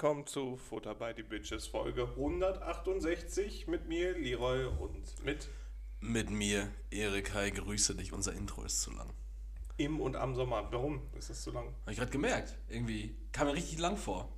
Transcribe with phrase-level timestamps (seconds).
[0.00, 5.48] willkommen zu Futter by the Bitches Folge 168 mit mir, Leroy und mit
[5.98, 8.12] Mit mir, Erik, hi, grüße dich.
[8.12, 9.12] Unser Intro ist zu lang.
[9.76, 10.68] im und am Sommer.
[10.70, 11.74] Warum ist das zu lang?
[11.80, 12.56] Habe ich gerade gemerkt.
[12.68, 14.32] Irgendwie kam mir richtig lang vor.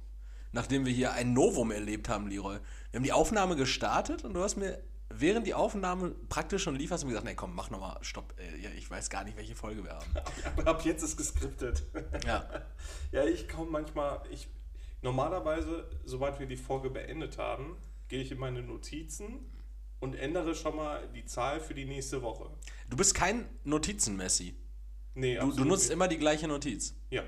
[0.52, 2.56] Nachdem wir hier ein Novum erlebt haben, Leroy.
[2.90, 6.90] Wir haben die Aufnahme gestartet und du hast mir während die Aufnahme praktisch schon lief,
[6.90, 8.32] hast du mir gesagt, nee, komm, mach nochmal, stopp.
[8.38, 10.10] Äh, ja, ich weiß gar nicht, welche Folge wir haben.
[10.56, 11.82] Aber ab jetzt ist geskriptet.
[12.24, 12.48] Ja.
[13.12, 14.48] Ja, ich komme manchmal, ich
[15.02, 17.76] normalerweise, sobald wir die Folge beendet haben,
[18.08, 19.40] gehe ich in meine Notizen
[20.00, 22.50] und ändere schon mal die Zahl für die nächste Woche.
[22.88, 24.54] Du bist kein Notizen-Messi.
[25.14, 25.92] Nee, Du, du nutzt nicht.
[25.92, 26.94] immer die gleiche Notiz.
[27.10, 27.22] Ja.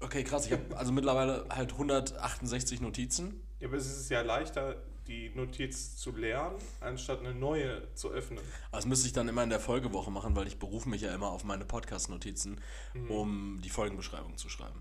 [0.00, 0.46] Okay, krass.
[0.46, 3.42] Ich habe also mittlerweile halt 168 Notizen.
[3.60, 8.42] ja, aber es ist ja leichter, die Notiz zu lernen, anstatt eine neue zu öffnen.
[8.72, 11.30] Das müsste ich dann immer in der Folgewoche machen, weil ich berufe mich ja immer
[11.30, 12.60] auf meine Podcast-Notizen,
[13.08, 14.80] um die Folgenbeschreibung zu schreiben.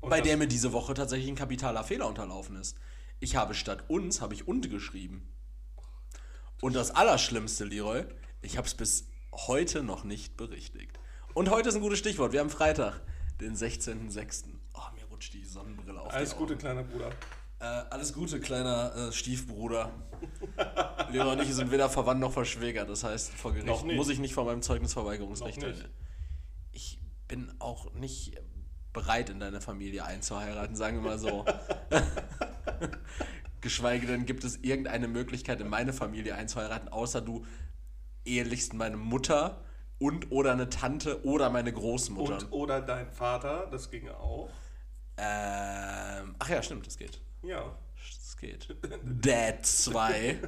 [0.00, 2.76] Und Bei der mir diese Woche tatsächlich ein kapitaler Fehler unterlaufen ist.
[3.20, 5.28] Ich habe statt uns, habe ich und geschrieben.
[6.60, 8.04] Und das Allerschlimmste, Leroy,
[8.40, 10.98] ich habe es bis heute noch nicht berichtigt.
[11.34, 12.32] Und heute ist ein gutes Stichwort.
[12.32, 13.00] Wir haben Freitag,
[13.40, 14.44] den 16.06.
[14.74, 17.10] Oh, mir rutscht die Sonnenbrille auf Alles Gute, kleiner Bruder.
[17.60, 19.90] Äh, alles Gute, kleiner äh, Stiefbruder.
[21.10, 22.88] Leroy und ich sind weder verwandt noch verschwägert.
[22.88, 25.64] Das heißt, vor Gericht muss ich nicht von meinem Zeugnisverweigerungsrecht.
[26.70, 28.40] Ich bin auch nicht
[28.98, 31.44] bereit, in deine Familie einzuheiraten, sagen wir mal so.
[33.60, 37.46] Geschweige denn gibt es irgendeine Möglichkeit, in meine Familie einzuheiraten, außer du
[38.24, 39.62] ehelichst meine Mutter
[39.98, 42.38] und oder eine Tante oder meine Großmutter.
[42.38, 44.50] Und oder dein Vater, das ging auch.
[45.16, 47.20] ähm, ach ja, stimmt, das geht.
[47.42, 47.76] Ja.
[47.96, 48.76] Das geht.
[49.04, 50.38] Dad 2.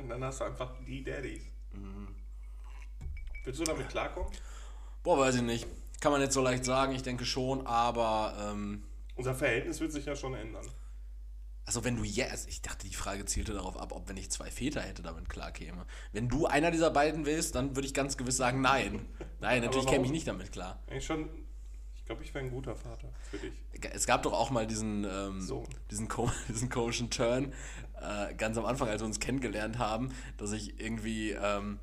[0.00, 1.42] Und dann hast du einfach die Daddies.
[3.44, 4.30] Willst du damit klarkommen?
[5.02, 5.66] Boah, weiß ich nicht.
[6.02, 8.82] Kann man jetzt so leicht sagen, ich denke schon, aber ähm,
[9.14, 10.66] Unser Verhältnis wird sich ja schon ändern.
[11.64, 14.50] also wenn du jetzt, ich dachte, die Frage zielte darauf ab, ob wenn ich zwei
[14.50, 15.86] Väter hätte, damit klarkäme.
[16.10, 19.06] Wenn du einer dieser beiden willst, dann würde ich ganz gewiss sagen, nein.
[19.40, 20.82] Nein, natürlich käme ich nicht damit klar.
[20.88, 21.28] Eigentlich schon,
[21.94, 23.52] ich glaube, ich wäre ein guter Vater für dich.
[23.92, 25.62] Es gab doch auch mal diesen, ähm, So.
[25.92, 27.52] diesen, ko diesen komischen Turn,
[28.00, 31.78] äh, ganz am Anfang, als wir uns kennengelernt haben, dass ich irgendwie ähm,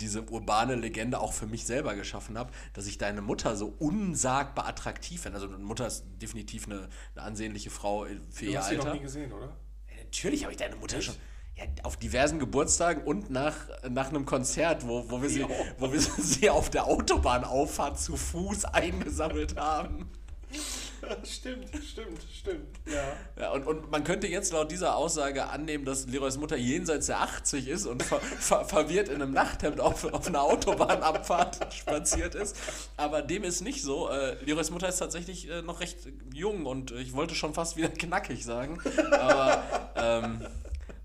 [0.00, 4.66] diese urbane Legende auch für mich selber geschaffen habe, dass ich deine Mutter so unsagbar
[4.66, 5.36] attraktiv finde.
[5.36, 8.84] Also, deine Mutter ist definitiv eine, eine ansehnliche Frau für Du ihr hast sie noch
[8.86, 8.96] Alter.
[8.96, 9.46] nie gesehen, oder?
[9.88, 11.06] Ja, Natürlich habe ich deine Mutter Echt?
[11.06, 11.14] schon.
[11.56, 13.56] Ja, auf diversen Geburtstagen und nach,
[13.88, 15.46] nach einem Konzert, wo, wo, wir sie,
[15.78, 20.10] wo wir sie auf der Autobahnauffahrt zu Fuß eingesammelt haben.
[21.24, 22.78] stimmt, stimmt, stimmt.
[22.86, 23.42] Ja.
[23.42, 27.20] Ja, und, und man könnte jetzt laut dieser Aussage annehmen, dass Leroys Mutter jenseits der
[27.20, 32.56] 80 ist und ver, ver, verwirrt in einem Nachthemd auf, auf einer Autobahnabfahrt spaziert ist.
[32.96, 34.08] Aber dem ist nicht so.
[34.08, 35.98] Äh, Leroys Mutter ist tatsächlich äh, noch recht
[36.32, 38.78] jung und äh, ich wollte schon fast wieder knackig sagen.
[39.12, 39.62] Aber
[39.96, 40.46] ähm,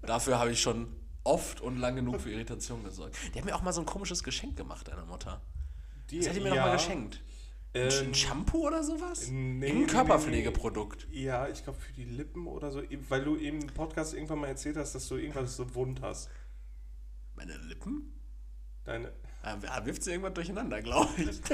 [0.02, 3.16] dafür habe ich schon oft und lang genug für Irritation gesorgt.
[3.34, 5.42] Die hat mir auch mal so ein komisches Geschenk gemacht, deine Mutter.
[6.10, 7.22] Die, Das hat die mir ja, mal geschenkt.
[7.74, 9.28] Ein Ähm, Shampoo oder sowas?
[9.30, 11.08] nee, Irgendein nee, Körperpflegeprodukt.
[11.12, 14.48] Ja, ich glaube für die Lippen oder so, weil du eben im Podcast irgendwann mal
[14.48, 16.30] erzählt hast, dass du irgendwas so wund hast.
[17.36, 18.14] Meine Lippen?
[18.84, 19.12] Deine.
[19.44, 21.42] Er wirft sie irgendwas durcheinander, glaube ich.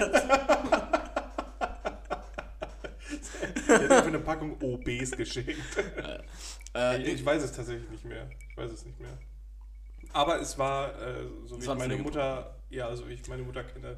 [3.68, 5.56] Der hat für eine Packung OBs geschenkt.
[6.74, 8.28] äh, Ich weiß es tatsächlich nicht mehr.
[8.50, 9.18] Ich weiß es nicht mehr.
[10.14, 11.98] Aber es war, äh, so wie ich ein meine.
[11.98, 13.98] Mutter, ja, also wie ich meine Mutter kenne,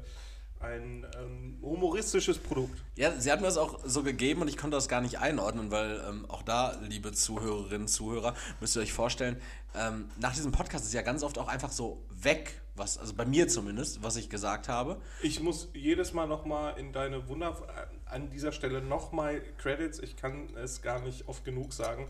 [0.60, 2.78] ein ähm, humoristisches Produkt.
[2.94, 5.70] ja, sie hat mir das auch so gegeben und ich konnte das gar nicht einordnen,
[5.70, 9.40] weil ähm, auch da, liebe Zuhörerinnen, Zuhörer, müsst ihr euch vorstellen,
[9.74, 13.24] ähm, nach diesem Podcast ist ja ganz oft auch einfach so weg, was, also bei
[13.24, 15.00] mir zumindest, was ich gesagt habe.
[15.22, 17.56] Ich muss jedes Mal nochmal in deine Wunder,
[18.04, 22.08] an dieser Stelle nochmal Credits, ich kann es gar nicht oft genug sagen.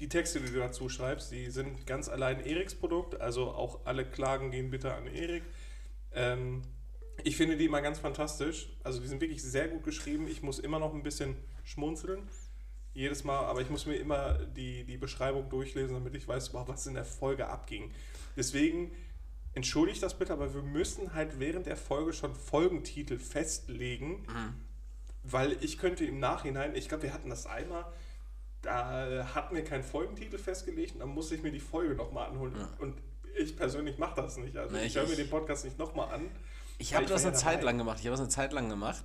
[0.00, 4.04] Die Texte, die du dazu schreibst, die sind ganz allein Eriks Produkt, also auch alle
[4.04, 5.44] Klagen gehen bitte an Erik.
[6.12, 6.62] Ähm,
[7.22, 10.26] ich finde die immer ganz fantastisch, also die sind wirklich sehr gut geschrieben.
[10.26, 12.28] Ich muss immer noch ein bisschen schmunzeln,
[12.92, 16.66] jedes Mal, aber ich muss mir immer die, die Beschreibung durchlesen, damit ich weiß, wow,
[16.68, 17.92] was in der Folge abging.
[18.36, 18.92] Deswegen
[19.54, 24.26] entschuldigt das bitte, aber wir müssen halt während der Folge schon Folgentitel festlegen,
[25.22, 27.84] weil ich könnte im Nachhinein, ich glaube, wir hatten das einmal,
[28.62, 32.54] da hatten wir keinen Folgentitel festgelegt und dann musste ich mir die Folge nochmal anholen.
[32.78, 32.94] Und
[33.38, 34.56] ich persönlich mache das nicht.
[34.56, 36.30] Also Nee, ich ich- höre mir ich- den Podcast nicht nochmal an.
[36.78, 37.98] Ich habe das eine Zeit lang gemacht.
[38.00, 39.04] Ich habe das eine Zeit lang gemacht.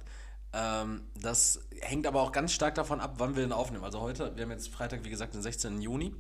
[0.54, 3.83] Ähm, das hängt aber auch ganz stark davon ab, wann wir den aufnehmen.
[3.83, 5.81] Also heute, wir haben jetzt Freitag, wie gesagt, den 16.
[5.81, 6.16] Juni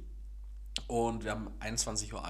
[0.87, 2.23] und wir haben 21.01 Uhr.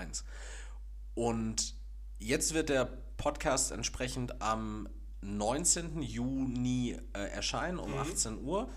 [1.16, 1.76] Und
[2.20, 2.86] jetzt wird der
[3.18, 4.88] Podcast entsprechend am
[5.22, 6.02] 19.
[6.02, 8.70] Juni äh, erscheinen um 18 Uhr.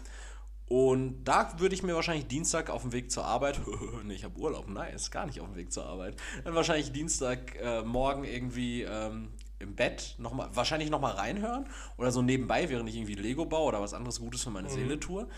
[0.66, 3.60] Und da würde ich mir wahrscheinlich Dienstag auf dem Weg zur Arbeit,
[4.04, 7.56] nee, ich habe Urlaub, nice, gar nicht auf dem Weg zur Arbeit, dann wahrscheinlich Dienstag
[7.56, 9.28] äh, morgen irgendwie ähm,
[9.62, 11.66] im Bett noch mal, wahrscheinlich nochmal reinhören
[11.96, 14.72] oder so nebenbei, während ich irgendwie Lego baue oder was anderes Gutes für meine mhm.
[14.72, 15.28] Seele tue.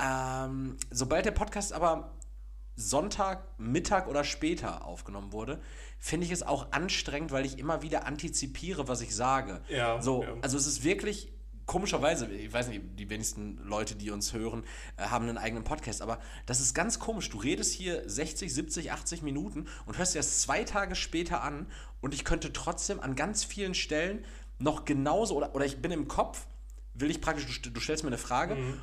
[0.00, 2.14] Ähm, sobald der Podcast aber
[2.76, 5.60] Sonntag, Mittag oder später aufgenommen wurde,
[5.98, 9.62] finde ich es auch anstrengend, weil ich immer wieder antizipiere, was ich sage.
[9.68, 10.34] Ja, so, ja.
[10.42, 11.32] Also es ist wirklich
[11.66, 14.64] komischerweise, ich weiß nicht, die wenigsten Leute, die uns hören,
[14.96, 17.30] äh, haben einen eigenen Podcast, aber das ist ganz komisch.
[17.30, 21.66] Du redest hier 60, 70, 80 Minuten und hörst das zwei Tage später an
[22.00, 24.24] und ich könnte trotzdem an ganz vielen Stellen
[24.58, 26.46] noch genauso, oder, oder ich bin im Kopf,
[26.94, 28.80] will ich praktisch, du, du stellst mir eine Frage mhm.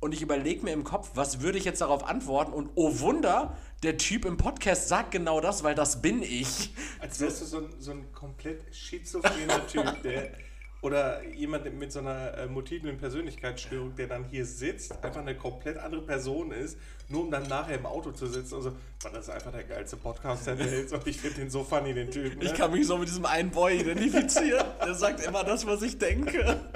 [0.00, 3.56] und ich überlege mir im Kopf, was würde ich jetzt darauf antworten und oh Wunder,
[3.82, 6.74] der Typ im Podcast sagt genau das, weil das bin ich.
[6.98, 10.32] Als wärst du so ein, so ein komplett schizophrener Typ, der
[10.86, 15.78] oder jemand mit so einer äh, multiplen Persönlichkeitsstörung, der dann hier sitzt, einfach eine komplett
[15.78, 16.78] andere Person ist,
[17.08, 18.54] nur um dann nachher im Auto zu sitzen.
[18.54, 18.70] Also,
[19.02, 21.92] man, das ist einfach der geilste Podcast der Welt und ich finde den so funny,
[21.92, 22.38] den Typen.
[22.38, 22.44] Ne?
[22.44, 24.64] Ich kann mich so mit diesem einen Boy identifizieren.
[24.80, 26.60] der sagt immer das, was ich denke.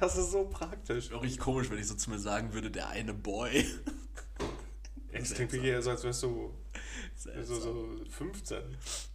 [0.00, 1.12] Das ist so praktisch.
[1.12, 3.66] Auch richtig komisch, wenn ich so zu mir sagen würde, der eine Boy.
[5.10, 6.54] Es klingt wie so, als wärst du
[7.18, 8.58] so, so 15.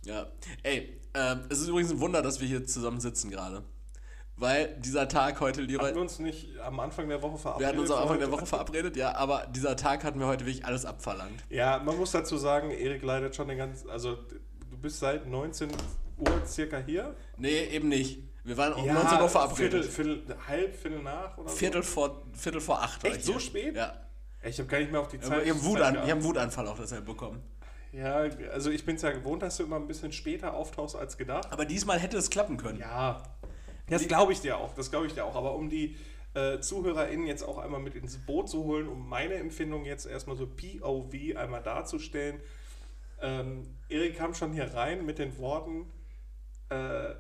[0.04, 0.28] Ja.
[0.64, 3.64] Ey, ähm, es ist übrigens ein Wunder, dass wir hier zusammen sitzen gerade.
[4.36, 5.86] Weil dieser Tag heute, Leroy.
[5.86, 7.62] Hatten wir uns nicht am Anfang der Woche verabredet?
[7.62, 10.46] Wir hatten uns am Anfang der Woche verabredet, ja, aber dieser Tag hat mir heute
[10.46, 11.44] wirklich alles abverlangt.
[11.50, 13.90] Ja, man muss dazu sagen, Erik leidet schon den ganzen.
[13.92, 15.70] Also, du bist seit 19
[16.18, 17.16] Uhr circa hier?
[17.38, 18.24] Nee, eben nicht.
[18.44, 19.86] Wir waren um ja, 19 Uhr verabredet.
[19.86, 21.92] Viertel, Viertel, halb, Viertel nach oder Viertel so?
[21.92, 23.04] vor, Viertel vor acht.
[23.06, 23.76] Echt so spät?
[23.76, 23.94] Ja.
[24.44, 25.44] Ich habe gar nicht mehr auf die Zeit.
[25.44, 27.42] Ich habe Wutan, hab einen Wutanfall auch deshalb bekommen.
[27.94, 31.18] Ja, also ich bin es ja gewohnt, dass du immer ein bisschen später auftauchst als
[31.18, 31.52] gedacht.
[31.52, 32.80] Aber diesmal hätte es klappen können.
[32.80, 33.22] Ja,
[33.88, 34.74] das glaube ich dir auch.
[34.74, 35.36] Das glaube ich dir auch.
[35.36, 35.96] Aber um die
[36.34, 40.36] äh, ZuhörerInnen jetzt auch einmal mit ins Boot zu holen, um meine Empfindung jetzt erstmal
[40.36, 42.40] so POV einmal darzustellen.
[43.22, 45.86] Ähm, Erik kam schon hier rein mit den Worten,
[46.70, 47.14] äh,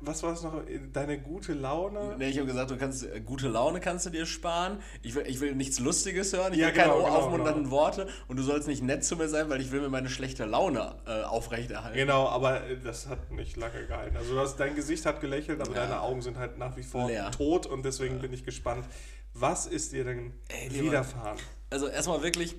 [0.00, 0.62] was war es noch?
[0.92, 2.14] Deine gute Laune?
[2.18, 4.78] Nee, ich habe gesagt, du kannst äh, gute Laune kannst du dir sparen.
[5.02, 6.52] Ich will, ich will nichts Lustiges hören.
[6.52, 7.76] Ich ja, will genau, keine genau, aufmunternden genau.
[7.76, 8.08] Worte.
[8.28, 10.94] Und du sollst nicht nett zu mir sein, weil ich will mir meine schlechte Laune
[11.06, 11.96] äh, aufrechterhalten.
[11.96, 14.16] Genau, aber äh, das hat nicht lange gehalten.
[14.16, 15.82] Also hast, dein Gesicht hat gelächelt, aber ja.
[15.82, 17.30] deine Augen sind halt nach wie vor Leer.
[17.32, 17.66] tot.
[17.66, 18.20] Und deswegen ja.
[18.22, 18.86] bin ich gespannt,
[19.34, 21.38] was ist dir denn Ey, widerfahren?
[21.70, 22.54] Also erstmal wirklich,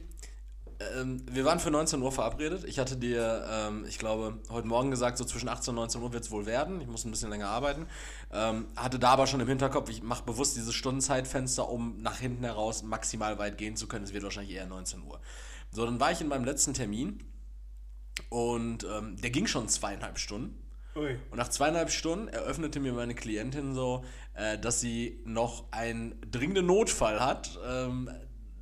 [1.00, 2.64] ähm, wir waren für 19 Uhr verabredet.
[2.66, 6.14] Ich hatte dir, ähm, ich glaube, heute Morgen gesagt, so zwischen 18 und 19 Uhr
[6.14, 6.82] wird es wohl werden.
[6.82, 7.88] Ich muss ein bisschen länger arbeiten.
[8.32, 12.44] Ähm, hatte da aber schon im Hinterkopf, ich mache bewusst dieses Stundenzeitfenster, um nach hinten
[12.44, 14.04] heraus maximal weit gehen zu können.
[14.06, 15.20] Es wird wahrscheinlich eher 19 Uhr.
[15.72, 17.24] So, dann war ich in meinem letzten Termin
[18.30, 20.64] und ähm, der ging schon zweieinhalb Stunden.
[20.96, 21.18] Ui.
[21.32, 24.04] Und nach zweieinhalb Stunden eröffnete mir meine Klientin so,
[24.36, 28.10] äh, dass sie noch einen dringenden Notfall hat, ähm,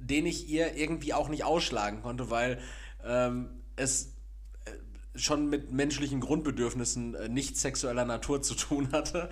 [0.02, 2.60] den ich ihr irgendwie auch nicht ausschlagen konnte, weil
[3.04, 4.14] ähm, es
[4.66, 4.72] äh,
[5.18, 9.30] schon mit menschlichen Grundbedürfnissen äh, nicht sexueller Natur zu tun hatte.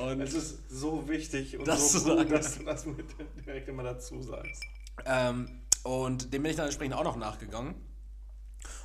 [0.00, 3.06] Und es ist so wichtig und das so gut, dass du das mit
[3.44, 4.62] direkt immer dazu sagst.
[5.04, 5.48] Ähm,
[5.82, 7.74] und dem bin ich dann entsprechend auch noch nachgegangen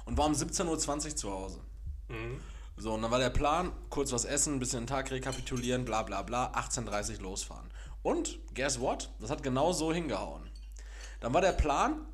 [0.05, 0.65] und war um 17.20
[1.09, 1.59] Uhr zu Hause.
[2.07, 2.39] Mhm.
[2.79, 6.03] So, und dann war der Plan, kurz was essen, ein bisschen den Tag rekapitulieren, bla
[6.03, 7.67] bla bla, 18.30 Uhr losfahren.
[8.03, 9.11] Und, guess what?
[9.19, 10.47] Das hat genau so hingehauen.
[11.19, 12.05] Dann war der Plan,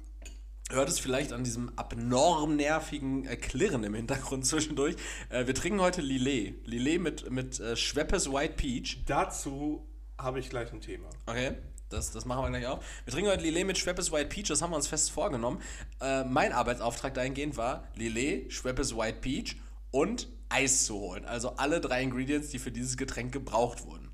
[0.69, 4.95] hört es vielleicht an diesem abnorm nervigen äh, Klirren im Hintergrund zwischendurch.
[5.29, 6.65] Äh, wir trinken heute Lillet.
[6.65, 9.03] Lillet mit, mit äh, Schweppes White Peach.
[9.05, 11.09] Dazu habe ich gleich ein Thema.
[11.25, 11.57] Okay.
[11.89, 12.81] Das, das machen wir gleich auch.
[13.05, 15.61] Wir trinken heute Lillet mit Schweppes White Peach, das haben wir uns fest vorgenommen.
[16.01, 19.57] Äh, mein Arbeitsauftrag dahingehend war, Lillet, Schweppes White Peach
[19.91, 21.25] und Eis zu holen.
[21.25, 24.09] Also alle drei Ingredients, die für dieses Getränk gebraucht wurden.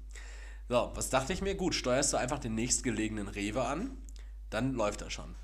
[0.67, 1.55] So, was dachte ich mir?
[1.55, 3.97] Gut, steuerst du einfach den nächstgelegenen Rewe an
[4.49, 5.35] dann läuft er schon.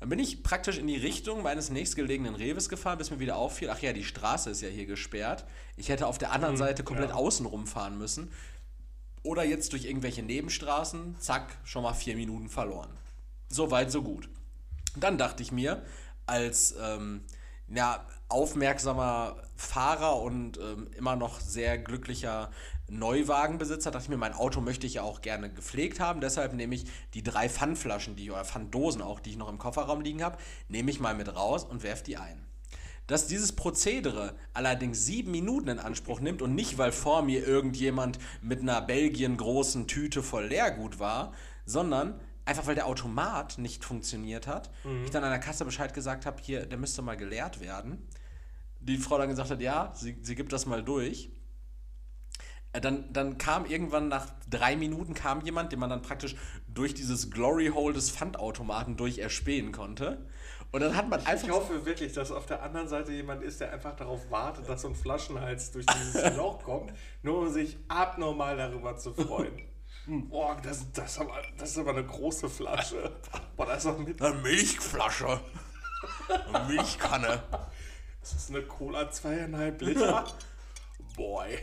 [0.00, 3.70] Dann bin ich praktisch in die Richtung meines nächstgelegenen Reves gefahren, bis mir wieder auffiel,
[3.70, 5.44] ach ja, die Straße ist ja hier gesperrt.
[5.76, 7.16] Ich hätte auf der anderen hm, Seite komplett ja.
[7.16, 8.30] außen rumfahren müssen.
[9.24, 12.90] Oder jetzt durch irgendwelche Nebenstraßen, zack, schon mal vier Minuten verloren.
[13.48, 14.28] So weit, so gut.
[14.96, 15.82] Dann dachte ich mir,
[16.26, 17.22] als ähm,
[17.68, 22.50] ja, aufmerksamer Fahrer und ähm, immer noch sehr glücklicher
[22.88, 26.20] Neuwagenbesitzer dachte ich mir, mein Auto möchte ich ja auch gerne gepflegt haben.
[26.20, 30.00] Deshalb nehme ich die drei Pfandflaschen, die, oder Pfanddosen auch, die ich noch im Kofferraum
[30.00, 32.44] liegen habe, nehme ich mal mit raus und werfe die ein.
[33.06, 38.18] Dass dieses Prozedere allerdings sieben Minuten in Anspruch nimmt und nicht, weil vor mir irgendjemand
[38.42, 41.32] mit einer Belgien großen Tüte voll Leergut war,
[41.64, 44.70] sondern einfach weil der Automat nicht funktioniert hat.
[44.84, 45.04] Mhm.
[45.04, 48.06] Ich dann an der Kasse Bescheid gesagt habe, hier, der müsste mal geleert werden.
[48.80, 51.30] Die Frau dann gesagt hat, ja, sie, sie gibt das mal durch
[52.72, 56.36] Dann, dann kam irgendwann nach drei Minuten kam jemand, den man dann praktisch
[56.68, 60.26] durch dieses Glory Hole des Pfandautomaten durch erspähen konnte.
[60.70, 61.48] Und dann hat man einfach.
[61.48, 64.82] Ich hoffe wirklich, dass auf der anderen Seite jemand ist, der einfach darauf wartet, dass
[64.82, 69.62] so ein Flaschenhals durch dieses Loch kommt, nur um sich abnormal darüber zu freuen.
[70.06, 73.12] Boah, das, das, ist aber, das ist aber eine große Flasche.
[73.56, 74.20] Boah, da ist auch mit.
[74.20, 75.40] Eine Milchflasche.
[76.52, 77.42] Eine Milchkanne.
[78.20, 80.24] Das ist eine Cola zweieinhalb Liter.
[81.16, 81.58] Boy.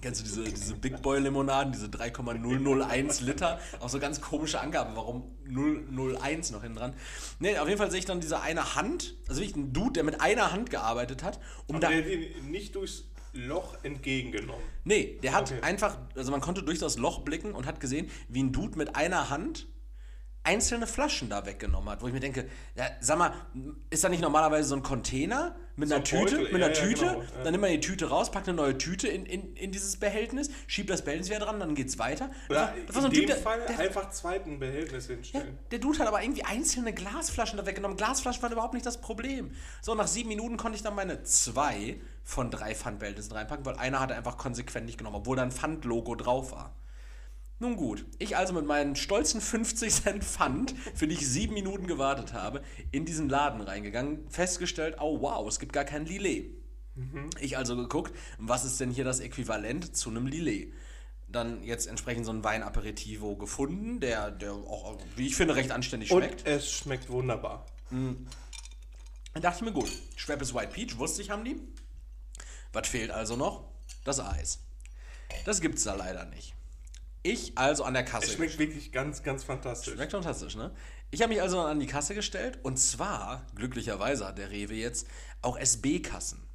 [0.00, 3.60] Kennst du diese, diese Big Boy Limonaden, diese 3,001 Liter?
[3.80, 6.94] Auch so ganz komische Angaben, warum 001 noch hinten dran.
[7.38, 10.04] Ne, auf jeden Fall sehe ich dann diese eine Hand, also wirklich ein Dude, der
[10.04, 11.38] mit einer Hand gearbeitet hat,
[11.68, 11.88] um da.
[11.88, 14.62] Der hat ihn nicht durchs Loch entgegengenommen.
[14.84, 15.60] Nee, der hat Okay.
[15.62, 18.96] einfach, also man konnte durch das Loch blicken und hat gesehen, wie ein Dude mit
[18.96, 19.68] einer Hand
[20.46, 23.32] einzelne Flaschen da weggenommen hat, wo ich mir denke, ja, sag mal,
[23.90, 26.68] ist da nicht normalerweise so ein Container mit So einer ein Tüte, Beutel, mit einer
[26.72, 29.26] ja, ja, Tüte, genau, dann nimmt man die Tüte raus, packt eine neue Tüte in,
[29.26, 32.30] in, in dieses Behältnis, schiebt das Behältnis wieder dran, dann geht's weiter.
[32.48, 35.58] Oder Das war- so in ein dem Typ, der- Fall der, einfach zweiten Behältnis hinstellen.
[35.70, 37.96] der Dude hat aber irgendwie einzelne Glasflaschen da weggenommen.
[37.96, 39.50] Glasflaschen waren überhaupt nicht das Problem.
[39.82, 44.00] So, nach sieben Minuten konnte ich dann meine zwei von drei Pfandbehältnissen reinpacken, weil einer
[44.00, 46.74] hatte einfach konsequent nicht genommen, obwohl da ein Pfand-Logo drauf war.
[47.58, 51.86] Nun gut, ich also mit meinen stolzen 50 Cent Pfand, für die ich sieben Minuten
[51.86, 56.54] gewartet habe, in diesen Laden reingegangen, festgestellt, oh wow, es gibt gar kein Lillet.
[57.40, 60.72] Ich also geguckt, was ist denn hier das Äquivalent zu einem Lillet?
[61.28, 66.10] Dann jetzt entsprechend so ein Weinaperitivo gefunden, der, der auch, wie ich finde, recht anständig
[66.12, 66.46] Und schmeckt.
[66.46, 67.66] es schmeckt wunderbar.
[67.90, 68.26] Dann
[69.34, 71.60] dachte ich mir, gut, Schweppes White Peach, wusste ich, haben die.
[72.72, 73.64] Was fehlt also noch?
[74.04, 74.60] Das Eis.
[75.44, 76.55] Das gibt's da leider nicht.
[77.26, 78.26] Ich also an der Kasse.
[78.26, 79.94] Es schmeckt wirklich ganz, ganz fantastisch.
[79.94, 80.70] Schmeckt fantastisch, ne?
[81.10, 85.08] Ich habe mich also an die Kasse gestellt und zwar, glücklicherweise hat der Rewe jetzt
[85.42, 86.46] auch SB-Kassen.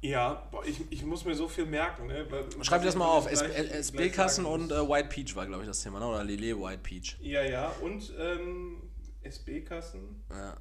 [0.00, 2.06] Ja, boah, ich, ich muss mir so viel merken.
[2.06, 2.26] Ne?
[2.62, 3.30] Schreib dir das mal auf.
[3.30, 6.06] SB-Kassen und äh, White Peach war, glaube ich, das Thema, ne?
[6.06, 7.18] Oder Lillet White Peach.
[7.20, 8.82] Ja, ja, und ähm,
[9.22, 10.24] SB-Kassen.
[10.30, 10.56] Ja.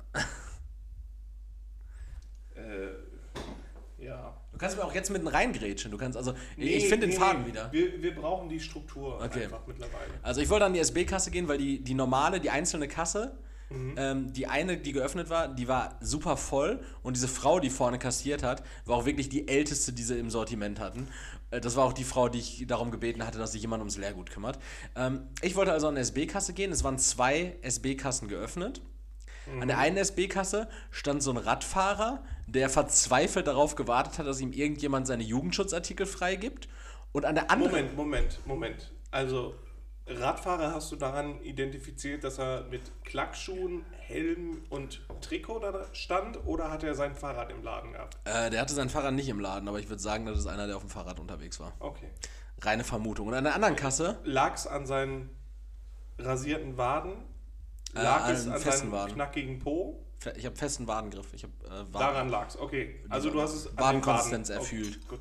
[2.56, 2.88] Äh,
[4.06, 4.38] ja.
[4.52, 5.92] Du kannst mir auch jetzt mitten reingrätschen.
[5.92, 6.34] Du kannst also.
[6.56, 7.48] Nee, ich finde nee, den Faden nee.
[7.50, 7.72] wieder.
[7.74, 9.44] Wir, wir brauchen die Struktur Okay.
[9.44, 10.14] einfach mittlerweile.
[10.24, 13.38] Also ich wollte an die SB-Kasse gehen, weil die, die normale, die einzelne Kasse,
[13.98, 17.98] ähm, die eine, die geöffnet war, die war super voll und diese Frau, die vorne
[17.98, 21.08] kassiert hat, war auch wirklich die älteste, die sie im Sortiment hatten.
[21.52, 23.98] Äh, Das war auch die Frau, die ich darum gebeten hatte, dass sich jemand ums
[23.98, 24.60] Leergut kümmert.
[24.96, 26.72] Ähm, ich wollte also an eine SB-Kasse gehen.
[26.72, 28.82] Es waren zwei SB-Kassen geöffnet.
[29.60, 34.52] An der einen SB-Kasse stand so ein Radfahrer, der verzweifelt darauf gewartet hat, dass ihm
[34.52, 36.68] irgendjemand seine Jugendschutzartikel freigibt.
[37.12, 37.72] Und an der anderen.
[37.72, 38.92] Moment, Moment, Moment.
[39.12, 39.56] Also,
[40.08, 46.70] Radfahrer hast du daran identifiziert, dass er mit Klackschuhen, Helm und Trikot da stand oder
[46.70, 48.18] hat er sein Fahrrad im Laden gehabt?
[48.26, 50.68] Äh, der hatte sein Fahrrad nicht im Laden, aber ich würde sagen, das ist einer,
[50.68, 51.74] der auf dem Fahrrad unterwegs war.
[51.80, 52.10] Okay.
[52.62, 53.28] Reine Vermutung.
[53.28, 55.30] Und an der anderen Kasse, Lag es an seinen
[56.20, 57.14] rasierten Waden?
[57.96, 59.14] Äh, Lag an es an seinem Waden.
[59.16, 60.02] knackigen Po?
[60.38, 61.28] ich habe festen Wadengriff.
[61.34, 61.94] Ich habe äh, Waden.
[61.94, 63.04] Daran lag es, okay.
[63.10, 65.00] Also du hast es an Wadenkonsistenz Waden- erfühlt.
[65.06, 65.20] Oh, gut.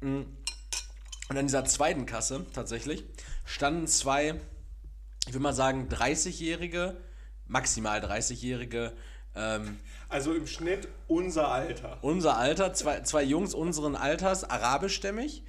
[0.00, 3.04] Und an dieser zweiten Kasse tatsächlich
[3.44, 4.40] standen zwei,
[5.26, 6.96] ich würde mal sagen, 30-jährige,
[7.46, 8.92] maximal 30-jährige,
[9.34, 11.98] ähm, Also im Schnitt unser Alter.
[12.02, 15.44] unser Alter, zwei, zwei Jungs unseren Alters, arabischstämmig.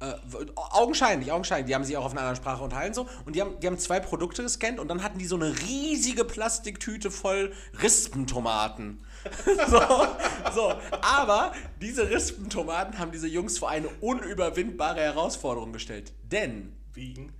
[0.00, 0.14] Äh,
[0.56, 1.66] augenscheinlich, augenscheinlich.
[1.66, 3.06] Die haben sich auch auf einer anderen Sprache unterhalten so.
[3.26, 6.24] Und die haben, die haben zwei Produkte gescannt und dann hatten die so eine riesige
[6.24, 7.52] Plastiktüte voll
[7.82, 9.04] Rispentomaten.
[9.44, 10.06] so,
[10.54, 10.74] so.
[11.02, 11.52] Aber
[11.82, 16.14] diese Rispentomaten haben diese Jungs vor eine unüberwindbare Herausforderung gestellt.
[16.22, 17.34] Denn Wiegen.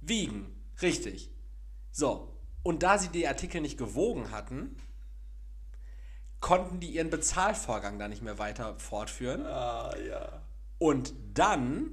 [0.00, 0.46] wiegen,
[0.80, 1.30] richtig.
[1.92, 2.34] So.
[2.62, 4.76] Und da sie die Artikel nicht gewogen hatten,
[6.40, 9.44] konnten die ihren Bezahlvorgang da nicht mehr weiter fortführen.
[9.44, 10.42] Ah, ja.
[10.78, 11.90] Und dann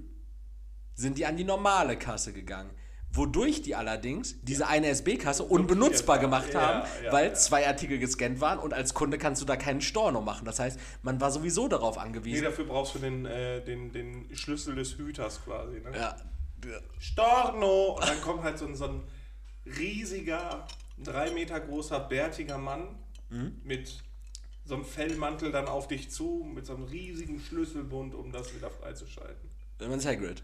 [0.93, 2.69] sind die an die normale Kasse gegangen.
[3.11, 7.33] Wodurch die allerdings diese eine SB-Kasse unbenutzbar gemacht Ja, haben, ja, weil ja.
[7.33, 10.43] zwei Artikel gescannt waren und als Kunde kannst du da keinen Storno machen.
[10.43, 12.43] Das heißt, man war sowieso darauf Nee, angewiesen.
[12.43, 15.79] dafür brauchst du den, äh, den, den Schlüssel des Hüters quasi.
[15.79, 15.91] Ne?
[15.95, 16.15] ja,
[16.99, 17.93] Storno!
[17.95, 19.03] Und dann kommt halt so ein, so ein
[19.77, 22.99] riesiger, drei Meter großer, bärtiger Mann
[23.29, 23.59] Mhm.
[23.63, 24.03] mit
[24.65, 28.69] so einem Fellmantel dann auf dich zu, mit so einem riesigen Schlüsselbund, um das wieder
[28.69, 29.49] freizuschalten.
[29.79, 30.43] wenn man Hagrid.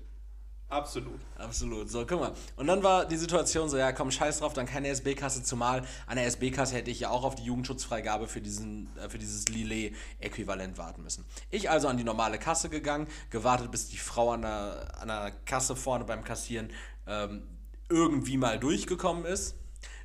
[0.71, 1.19] Absolut.
[1.37, 1.89] Absolut.
[1.89, 2.33] So, guck mal.
[2.55, 6.15] Und dann war die Situation so, ja, komm, scheiß drauf, dann keine SB-Kasse, zumal an
[6.15, 10.77] der SB-Kasse hätte ich ja auch auf die Jugendschutzfreigabe für, diesen, äh, für dieses Lillet-Äquivalent
[10.77, 11.25] warten müssen.
[11.49, 15.31] Ich also an die normale Kasse gegangen, gewartet, bis die Frau an der, an der
[15.45, 16.69] Kasse vorne beim Kassieren
[17.05, 17.43] ähm,
[17.89, 19.55] irgendwie mal durchgekommen ist.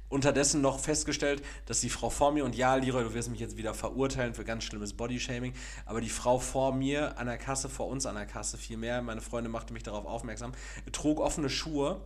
[0.09, 3.57] Unterdessen noch festgestellt, dass die Frau vor mir, und ja, Leroy, du wirst mich jetzt
[3.57, 5.53] wieder verurteilen für ganz schlimmes Bodyshaming,
[5.85, 9.21] aber die Frau vor mir an der Kasse, vor uns an der Kasse vielmehr, meine
[9.21, 10.53] Freundin machte mich darauf aufmerksam,
[10.93, 12.01] trug offene Schuhe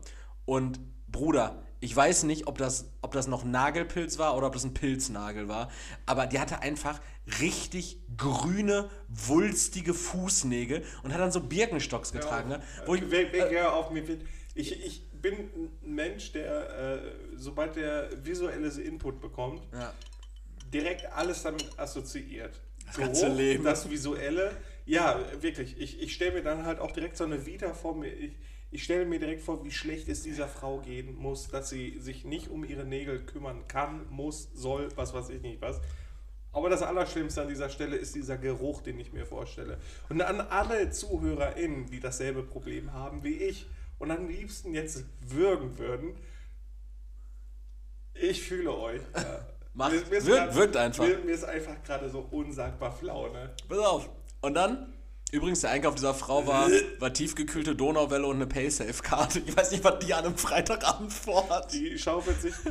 [0.45, 4.65] und Bruder, ich weiß nicht, ob das, ob das noch Nagelpilz war oder ob das
[4.65, 5.71] ein Pilznagel war,
[6.07, 7.01] aber die hatte einfach
[7.41, 12.51] richtig grüne, wulstige Fußnägel und hat dann so Birkenstocks getragen.
[12.51, 12.63] Ne?
[12.87, 14.05] Wo ich, wer, wer, äh, auf mir
[14.55, 16.99] ich, ich bin ein Mensch, der, äh,
[17.37, 19.93] sobald der visuelles Input bekommt, ja.
[20.73, 22.61] direkt alles damit assoziiert.
[22.87, 23.65] Das ganze Leben.
[23.65, 24.53] Das Visuelle.
[24.87, 25.81] Ja, wirklich.
[25.81, 28.13] Ich, ich stelle mir dann halt auch direkt so eine Vita vor mir.
[28.13, 28.33] Ich,
[28.73, 32.25] ich stelle mir direkt vor, wie schlecht es dieser Frau gehen muss, dass sie sich
[32.25, 35.81] nicht um ihre Nägel kümmern kann, muss, soll, was weiß ich nicht was.
[36.53, 39.79] Aber das Allerschlimmste an dieser Stelle ist dieser Geruch, den ich mir vorstelle.
[40.09, 43.67] Und an alle ZuhörerInnen, die dasselbe Problem haben wie ich
[44.01, 46.17] und am liebsten jetzt würgen würden,
[48.15, 49.01] ich fühle euch.
[49.15, 49.47] Ja.
[49.73, 51.07] Mach, mir, mir wirkt, wirkt einfach.
[51.07, 53.55] Mir, mir ist einfach gerade so unsagbar flau, ne?
[53.69, 54.11] Pass auf.
[54.41, 54.93] Und dann
[55.33, 59.43] Übrigens, der Einkauf dieser Frau war, war tiefgekühlte Donauwelle und eine Paysafe-Karte.
[59.47, 61.73] Ich weiß nicht, was die an einem Freitagabend vorhat.
[61.73, 62.55] Die schaufelt sich.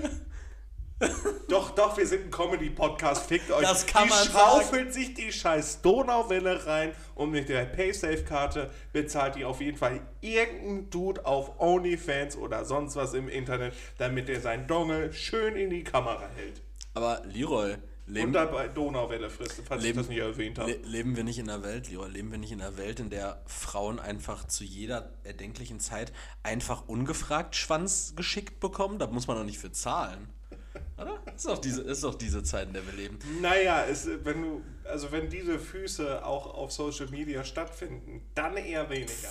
[1.47, 3.61] doch, doch, wir sind ein Comedy-Podcast, fickt euch.
[3.61, 4.91] Das kann die man schaufelt sagen.
[4.91, 10.89] sich die scheiß Donauwelle rein und mit der Paysafe-Karte bezahlt die auf jeden Fall irgendein
[10.89, 15.83] Dude auf OnlyFans oder sonst was im Internet, damit er sein Dongel schön in die
[15.83, 16.61] Kamera hält.
[16.93, 17.75] Aber Leroy,
[18.07, 20.71] Leben, und dabei Donauwelle frisst, falls leben, ich das nicht erwähnt habe.
[20.71, 23.09] Le leben wir nicht in einer Welt, Leo, leben wir nicht in einer Welt, in
[23.09, 26.11] der Frauen einfach zu jeder erdenklichen Zeit
[26.43, 28.99] einfach ungefragt Schwanz geschickt bekommen?
[28.99, 30.27] Da muss man doch nicht für zahlen.
[31.01, 31.19] Oder?
[31.35, 33.19] Ist doch diese, ist doch diese Zeit, in der wir leben.
[33.41, 38.89] Naja, es, wenn du, also wenn diese Füße auch auf Social Media stattfinden, dann eher
[38.89, 39.29] weniger.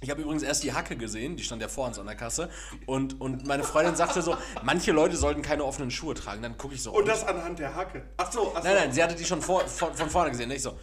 [0.00, 2.50] Ich habe übrigens erst die Hacke gesehen, die stand ja vor uns an der Kasse.
[2.84, 6.42] Und, und meine Freundin sagte so, manche Leute sollten keine offenen Schuhe tragen.
[6.42, 6.92] Dann gucke ich so.
[6.92, 8.06] Und das anhand der Hacke.
[8.18, 8.68] Ach so, ach so.
[8.68, 10.50] Nein, nein, sie hatte die schon vor, von, von vorne gesehen.
[10.50, 10.78] Und ich so,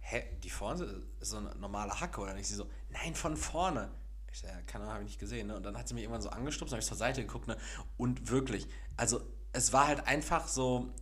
[0.00, 0.84] hä, die vorne
[1.18, 2.46] ist so eine normale Hacke oder nicht?
[2.46, 3.90] Sie so, nein, von vorne.
[4.30, 5.46] Ich so, ja, keine Ahnung, habe ich nicht gesehen.
[5.46, 5.56] Ne?
[5.56, 7.48] Und dann hat sie mich irgendwann so angestupst, habe ich zur Seite geguckt.
[7.48, 7.56] Ne?
[7.96, 10.92] Und wirklich, also es war halt einfach so,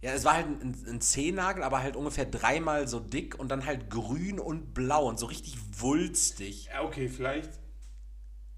[0.00, 3.66] ja, es war halt ein, ein Zehennagel, aber halt ungefähr dreimal so dick und dann
[3.66, 6.66] halt grün und blau und so richtig wulstig.
[6.66, 7.50] Ja, okay, vielleicht.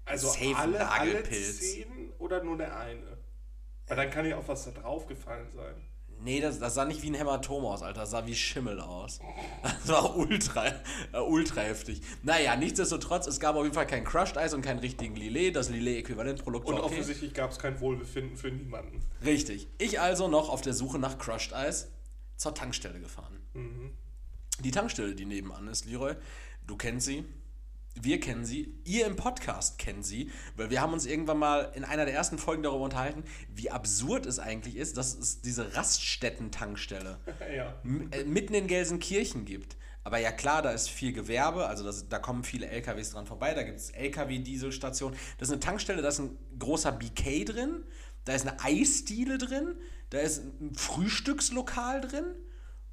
[0.05, 3.17] Also Safe alle, alle zehn oder nur der eine?
[3.87, 5.88] Weil dann kann ja auch was da drauf gefallen sein.
[6.21, 8.01] Nee, das, das sah nicht wie ein Hämatom aus, Alter.
[8.01, 9.19] Das sah wie Schimmel aus.
[9.63, 12.01] Das war ultra, äh, ultra heftig.
[12.23, 15.55] Naja, nichtsdestotrotz, es gab auf jeden Fall kein Crushed Eis und keinen richtigen Lillet.
[15.55, 16.83] Das Lillet-Äquivalent-Produkt Und okay.
[16.85, 19.01] offensichtlich gab es kein Wohlbefinden für niemanden.
[19.23, 19.67] Richtig.
[19.77, 21.89] Ich also noch auf der Suche nach Crushed Eis
[22.35, 23.39] zur Tankstelle gefahren.
[23.53, 23.91] Mhm.
[24.63, 26.15] Die Tankstelle, die nebenan ist, Leroy,
[26.67, 27.23] du kennst sie
[28.01, 31.83] wir kennen sie, ihr im Podcast kennt sie, weil wir haben uns irgendwann mal in
[31.83, 37.19] einer der ersten Folgen darüber unterhalten, wie absurd es eigentlich ist, dass es diese Raststätten-Tankstelle
[37.55, 37.75] ja.
[38.11, 39.75] Äh, mitten in Gelsenkirchen gibt.
[40.03, 43.53] Aber ja klar, da ist viel Gewerbe, also das, da kommen viele LKWs dran vorbei,
[43.53, 45.17] da gibt es LKW-Dieselstationen.
[45.37, 47.83] Das ist eine Tankstelle, da ist ein großer BK drin,
[48.23, 49.75] da ist eine Eisdiele drin,
[50.09, 52.25] da ist ein Frühstückslokal drin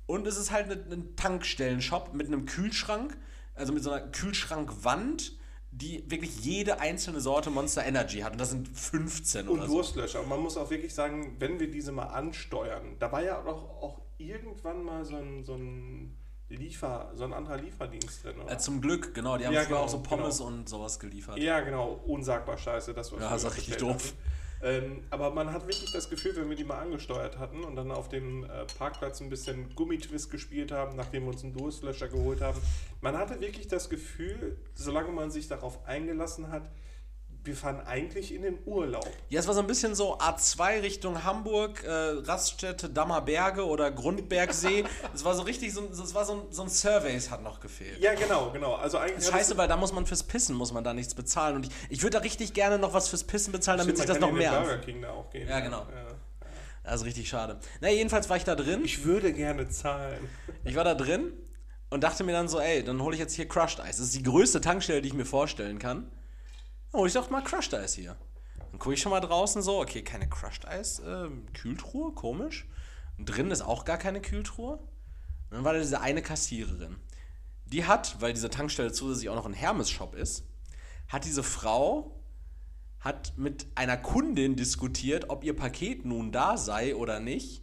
[0.06, 3.16] und es ist halt ein, ein Tankstellenshop mit einem Kühlschrank
[3.56, 5.32] also mit so einer Kühlschrankwand,
[5.70, 8.32] die wirklich jede einzelne Sorte Monster Energy hat.
[8.32, 10.18] Und das sind 15 und oder Durstlöscher.
[10.18, 10.20] So.
[10.20, 13.82] Und man muss auch wirklich sagen, wenn wir diese mal ansteuern, da war ja auch,
[13.82, 16.16] auch irgendwann mal so ein, so ein
[16.48, 18.52] Liefer, so ein anderer Lieferdienst drin, oder?
[18.52, 19.36] Äh, zum Glück, genau.
[19.36, 20.50] Die haben ja, genau, auch so Pommes genau.
[20.50, 21.38] und sowas geliefert.
[21.38, 22.00] Ja, genau.
[22.06, 22.94] Unsagbar scheiße.
[22.94, 23.94] Das war ja, das ist richtig doof.
[23.94, 24.35] Hatten.
[24.62, 27.90] Ähm, aber man hat wirklich das Gefühl, wenn wir die mal angesteuert hatten und dann
[27.90, 32.40] auf dem äh, Parkplatz ein bisschen Gummitwist gespielt haben, nachdem wir uns einen Durstlöscher geholt
[32.40, 32.60] haben,
[33.00, 36.70] man hatte wirklich das Gefühl, solange man sich darauf eingelassen hat,
[37.46, 39.08] wir fahren eigentlich in den Urlaub.
[39.28, 44.84] Ja, es war so ein bisschen so A2 Richtung Hamburg, äh, Raststätte Dammerberge oder Grundbergsee.
[45.14, 48.00] es war so richtig, so, es war so ein, so ein Surveys hat noch gefehlt.
[48.00, 48.74] Ja, genau, genau.
[48.74, 51.56] Also eigentlich Scheiße, weil da muss man fürs Pissen, muss man da nichts bezahlen.
[51.56, 54.20] Und ich, ich würde da richtig gerne noch was fürs Pissen bezahlen, damit sich das
[54.20, 54.60] noch mehr...
[54.60, 55.48] Burger King da auch gehen.
[55.48, 55.80] Ja, genau.
[55.80, 56.16] Ja.
[56.86, 57.58] Also richtig schade.
[57.80, 58.82] Na, jedenfalls war ich da drin.
[58.84, 60.28] Ich würde gerne zahlen.
[60.64, 61.32] Ich war da drin
[61.90, 63.86] und dachte mir dann so, ey, dann hole ich jetzt hier Crushed Ice.
[63.86, 66.10] Das ist die größte Tankstelle, die ich mir vorstellen kann.
[66.92, 68.16] Oh, ich dachte mal, Crushed Eis hier.
[68.70, 72.66] Dann gucke ich schon mal draußen so, okay, keine Crushed Eis, äh, Kühltruhe, komisch.
[73.18, 74.78] Und drin ist auch gar keine Kühltruhe.
[74.78, 76.96] Und dann war da diese eine Kassiererin.
[77.66, 80.44] Die hat, weil diese Tankstelle zusätzlich auch noch ein Hermes-Shop ist,
[81.08, 82.12] hat diese Frau
[83.00, 87.62] hat mit einer Kundin diskutiert, ob ihr Paket nun da sei oder nicht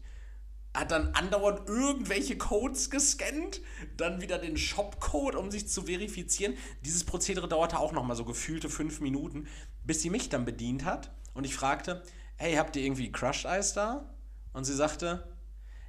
[0.76, 3.62] hat dann andauernd irgendwelche Codes gescannt,
[3.96, 6.56] dann wieder den Shopcode, um sich zu verifizieren.
[6.84, 9.48] Dieses Prozedere dauerte auch nochmal so gefühlte fünf Minuten,
[9.84, 12.02] bis sie mich dann bedient hat und ich fragte,
[12.38, 14.10] hey, habt ihr irgendwie Crushed Eis da?
[14.54, 15.36] Und sie sagte,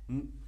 [0.09, 0.47] "N-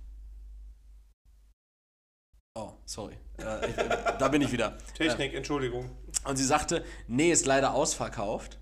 [2.55, 3.75] oh, sorry, äh, ich,
[4.19, 4.77] da bin ich wieder.
[4.95, 5.91] Technik, Entschuldigung.
[6.25, 8.59] Und sie sagte, nee, ist leider ausverkauft.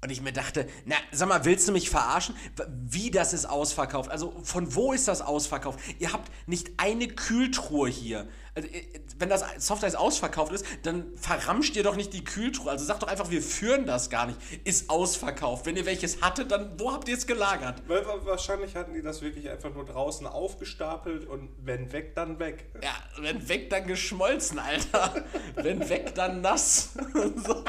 [0.00, 2.36] Und ich mir dachte, na, sag mal, willst du mich verarschen?
[2.68, 4.08] Wie das ist ausverkauft?
[4.12, 5.80] Also von wo ist das ausverkauft?
[5.98, 8.28] Ihr habt nicht eine Kühltruhe hier.
[8.54, 8.84] Also, äh,
[9.18, 12.70] wenn das Softeis ausverkauft ist, dann verramscht ihr doch nicht die Kühltruhe.
[12.70, 14.38] Also sagt doch einfach, wir führen das gar nicht.
[14.62, 15.66] Ist ausverkauft.
[15.66, 17.82] Wenn ihr welches hattet, dann wo habt ihr es gelagert?
[17.88, 22.38] Weil wa- wahrscheinlich hatten die das wirklich einfach nur draußen aufgestapelt und wenn weg, dann
[22.38, 22.66] weg.
[22.84, 25.24] Ja, wenn weg, dann geschmolzen, Alter.
[25.56, 26.90] wenn weg, dann nass.
[27.14, 27.64] so.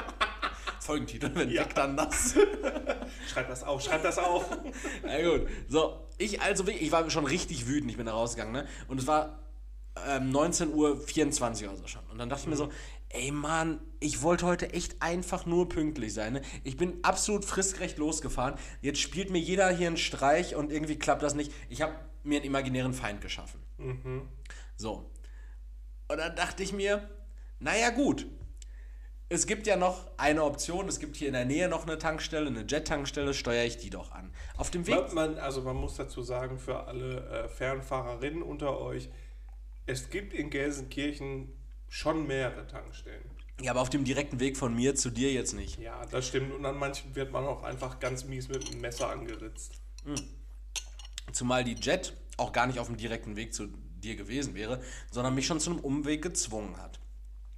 [0.90, 1.62] Folgentitel, wenn Ja.
[1.66, 2.34] weg, dann nass.
[3.32, 4.50] Schreib das auf, schreib das auf.
[5.04, 5.48] Na gut.
[5.68, 8.68] So, ich also ich war schon richtig wütend, ich bin da rausgegangen, ne?
[8.88, 9.38] Und es war
[10.08, 10.72] ähm, 19.24
[11.64, 12.02] Uhr oder so schon.
[12.12, 12.72] Und dann dachte ich mir so,
[13.10, 16.34] ey Mann, ich wollte heute echt einfach nur pünktlich sein.
[16.34, 16.42] Ne?
[16.64, 18.56] Ich bin absolut fristgerecht losgefahren.
[18.82, 21.52] Jetzt spielt mir jeder hier einen Streich und irgendwie klappt das nicht.
[21.70, 23.62] Ich habe mir einen imaginären Feind geschaffen.
[24.76, 25.12] So.
[26.08, 27.08] Und dann dachte ich mir,
[27.60, 28.26] naja gut,
[29.30, 32.48] es gibt ja noch eine Option, es gibt hier in der Nähe noch eine Tankstelle,
[32.48, 34.34] eine Jet-Tankstelle, steuere ich die doch an.
[34.58, 35.14] Auf dem Weg.
[35.14, 39.10] Man, man, also man muss dazu sagen, für alle äh, Fernfahrerinnen unter euch,
[39.86, 41.54] es gibt in Gelsenkirchen
[41.88, 43.30] schon mehrere Tankstellen.
[43.62, 45.80] Ja, aber auf dem direkten Weg von mir zu dir jetzt nicht.
[45.80, 46.54] Ja, das stimmt.
[46.54, 49.74] Und an manchen wird man auch einfach ganz mies mit einem Messer angeritzt.
[51.34, 55.36] Zumal die Jet auch gar nicht auf dem direkten Weg zu dir gewesen wäre, sondern
[55.36, 57.00] mich schon zu einem Umweg gezwungen hat.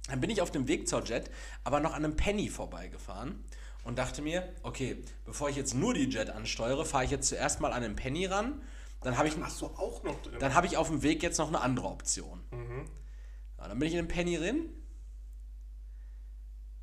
[0.08, 1.30] Dann bin ich auf dem Weg zur Jet,
[1.64, 3.44] aber noch an einem Penny vorbeigefahren
[3.84, 7.60] und dachte mir, okay, bevor ich jetzt nur die Jet ansteuere, fahre ich jetzt zuerst
[7.60, 8.60] mal an einem Penny ran.
[9.02, 9.34] Dann habe ich,
[10.38, 12.40] dann habe ich auf dem Weg jetzt noch eine andere Option.
[13.58, 14.68] Ja, dann bin ich in den Penny drin.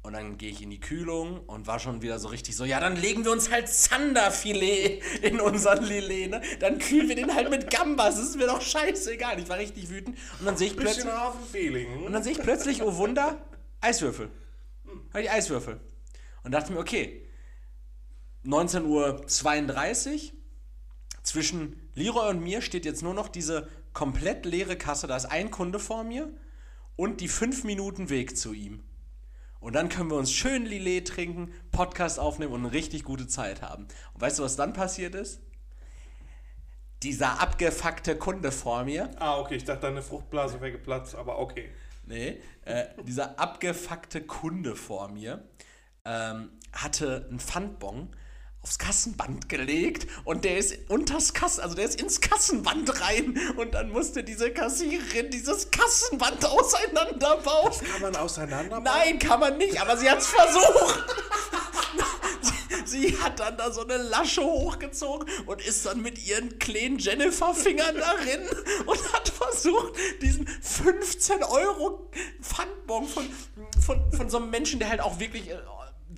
[0.01, 2.79] Und dann gehe ich in die Kühlung und war schon wieder so richtig so, ja,
[2.79, 6.41] dann legen wir uns halt Zanderfilet in unseren Lillet, ne?
[6.61, 9.39] Dann kühlen wir den halt mit Gambas, das ist mir doch scheißegal.
[9.39, 10.17] Ich war richtig wütend.
[10.39, 12.05] Und dann sehe ich plötzlich, Hafenfeeling.
[12.05, 13.45] und dann sehe ich plötzlich, oh Wunder,
[13.81, 14.29] Eiswürfel.
[15.09, 15.81] Habe ich Eiswürfel.
[16.43, 17.27] Und dachte mir, okay,
[18.45, 18.85] 19.32
[20.13, 20.31] Uhr,
[21.23, 25.51] zwischen Leroy und mir steht jetzt nur noch diese komplett leere Kasse, da ist ein
[25.51, 26.33] Kunde vor mir
[26.95, 28.83] und die fünf Minuten Weg zu ihm.
[29.59, 33.61] Und dann können wir uns schön Lillet trinken, Podcast aufnehmen und eine richtig gute Zeit
[33.61, 33.87] haben.
[34.13, 35.41] Und weißt du, was dann passiert ist?
[37.03, 41.69] Dieser abgefuckte Kunde vor mir, Ah, okay, ich dachte, deine Fruchtblase wäre geplatzt, aber okay.
[42.05, 45.47] Nee, äh, dieser abgefuckte Kunde vor mir
[46.05, 48.15] ähm, hatte einen Pfandbon
[48.61, 53.73] aufs Kassenband gelegt und der ist unters Kassen, also der ist ins Kassenband rein und
[53.73, 57.71] dann musste diese Kassiererin dieses Kassenband auseinanderbauen.
[57.91, 58.83] Kann man auseinanderbauen?
[58.83, 61.05] Nein, kann man nicht, aber sie hat es versucht.
[62.85, 67.95] Sie hat dann da so eine Lasche hochgezogen und ist dann mit ihren kleinen Jennifer-Fingern
[67.95, 68.41] darin
[68.85, 72.09] und hat versucht, diesen 15 Euro
[72.41, 73.29] Pfandbon von,
[73.85, 75.59] von, von so einem Menschen, der halt auch wirklich äh,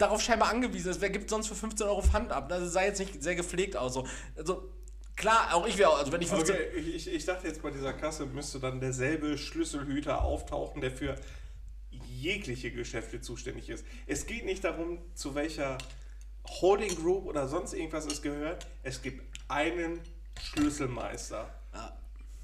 [0.02, 1.02] darauf scheinbar angewiesen ist.
[1.02, 2.50] Wer gibt sonst für 15 Euro Pfand ab?
[2.50, 3.94] Das sah jetzt nicht sehr gepflegt aus.
[3.94, 4.08] So.
[4.36, 4.70] Also,
[5.16, 7.94] klar, auch ich wäre, also wenn ich 15 Okay, ich, ich, dachte jetzt bei dieser
[7.94, 11.16] Kasse müsste dann derselbe Schlüsselhüter auftauchen, der für
[11.90, 13.86] jegliche Geschäfte zuständig ist.
[14.08, 15.78] Es geht nicht darum, zu welcher
[16.48, 18.68] Holding Group oder sonst irgendwas es gehört.
[18.84, 20.00] Es gibt einen
[20.42, 21.54] Schlüsselmeister.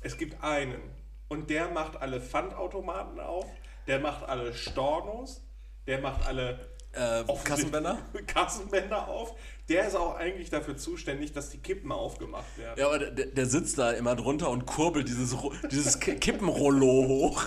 [0.02, 0.82] Es gibt einen.
[1.28, 3.46] Und der macht alle Pfandautomaten auf,
[3.88, 5.41] der macht alle Stornos,
[5.86, 8.00] der macht alle Äh, Kassenbänder?
[8.28, 9.36] Kassenbänder auf.
[9.69, 12.80] Der ist auch eigentlich dafür zuständig, dass die Kippen aufgemacht werden.
[12.80, 15.36] Ja, aber der, der sitzt da immer drunter und kurbelt dieses,
[15.71, 17.43] dieses Ki- Kippenrollo hoch.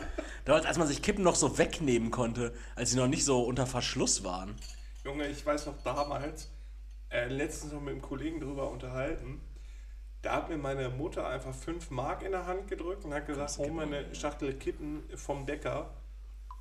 [0.44, 3.66] Damals, als man sich Kippen noch so wegnehmen konnte, als sie noch nicht so unter
[3.66, 4.54] Verschluss waren.
[5.04, 6.50] Junge, ich weiß noch damals,
[7.10, 9.40] äh, letztens noch mit einem Kollegen drüber unterhalten.
[10.22, 13.58] Da hat mir meine Mutter einfach 5 Mark in der Hand gedrückt und hat gesagt,
[13.58, 15.90] hol mir eine Schachtel Kippen vom Bäcker.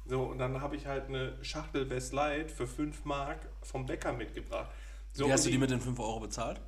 [0.05, 4.11] So, und dann habe ich halt eine Schachtel West Light für 5 Mark vom Bäcker
[4.11, 4.69] mitgebracht.
[5.13, 6.59] So, Wie hast du die mit den 5 Euro bezahlt?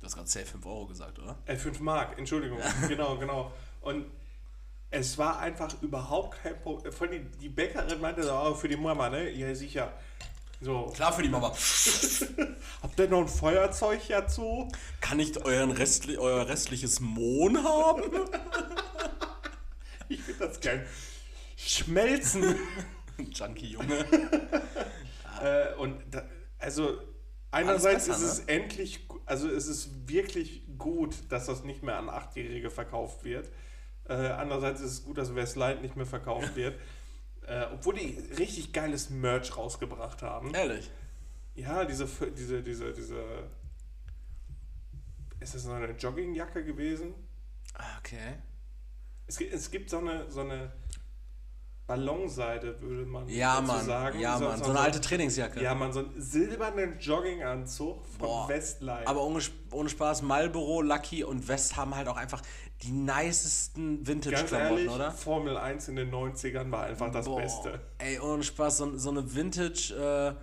[0.00, 1.38] Du hast gerade safe 5 Euro gesagt, oder?
[1.46, 2.58] Äh, 5 Mark, Entschuldigung.
[2.88, 3.52] genau, genau.
[3.80, 4.06] Und
[4.90, 6.92] es war einfach überhaupt kein Problem.
[6.92, 9.30] Von die, die Bäckerin meinte so, oh, für die Mama, ne?
[9.30, 9.92] Ja, sicher.
[10.60, 11.48] So, Klar für die Mama.
[12.82, 14.68] habt ihr noch ein Feuerzeug dazu?
[15.00, 18.02] Kann ich euren Restli euer restliches Mohn haben?
[20.08, 20.86] Ich finde das geil.
[21.56, 22.56] Schmelzen.
[23.32, 24.04] Junkie Junge.
[25.42, 26.24] äh, und da,
[26.58, 26.98] also
[27.50, 31.96] einerseits besser, ist es endlich, gu- also es ist wirklich gut, dass das nicht mehr
[31.98, 33.50] an Achtjährige verkauft wird.
[34.08, 36.78] Äh, andererseits ist es gut, dass Westlight nicht mehr verkauft wird.
[37.46, 40.52] Äh, obwohl die richtig geiles Merch rausgebracht haben.
[40.54, 40.90] Ehrlich.
[41.54, 43.22] Ja, diese, diese, diese, diese.
[45.40, 47.14] Ist das so eine Joggingjacke gewesen?
[47.74, 48.34] Ah, Okay.
[49.26, 50.70] Es gibt, es gibt so eine, so eine
[51.86, 53.84] Ballonseide, würde man Ja, Mann.
[53.84, 54.18] sagen.
[54.18, 54.58] Ja, Mann.
[54.62, 55.62] So eine alte Trainingsjacke.
[55.62, 58.48] Ja, man, so einen silbernen Jogginganzug von Boah.
[58.48, 59.06] Westline.
[59.06, 62.40] Aber ohne, ohne Spaß, Marlboro, Lucky und West haben halt auch einfach
[62.82, 65.10] die nicesten Vintage-Klamotten, oder?
[65.10, 67.80] Formel 1 in den 90ern war einfach das Boah, Beste.
[67.98, 70.36] Ey, ohne Spaß, so, so eine Vintage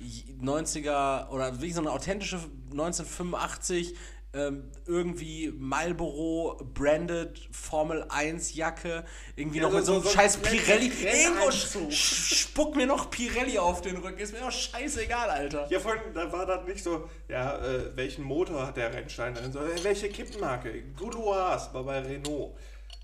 [0.00, 0.04] äh,
[0.42, 2.36] 90er oder wirklich so eine authentische
[2.70, 3.94] 1985
[4.36, 10.08] ähm, irgendwie Marlboro branded Formel 1 Jacke, irgendwie Ja, noch so- mit so, einem so
[10.10, 10.92] scheiß Pirelli.
[11.02, 15.66] Irgendwo spuck mir noch Pirelli auf den Rücken, ist mir doch scheißegal, Alter.
[15.70, 19.34] Ja, vorhin, da war das nicht so, ja, äh, welchen Motor hat der Rennstein?
[19.34, 20.82] Dann so, äh, welche Kippenmarke?
[20.96, 22.54] Gouloirs war bei Renault.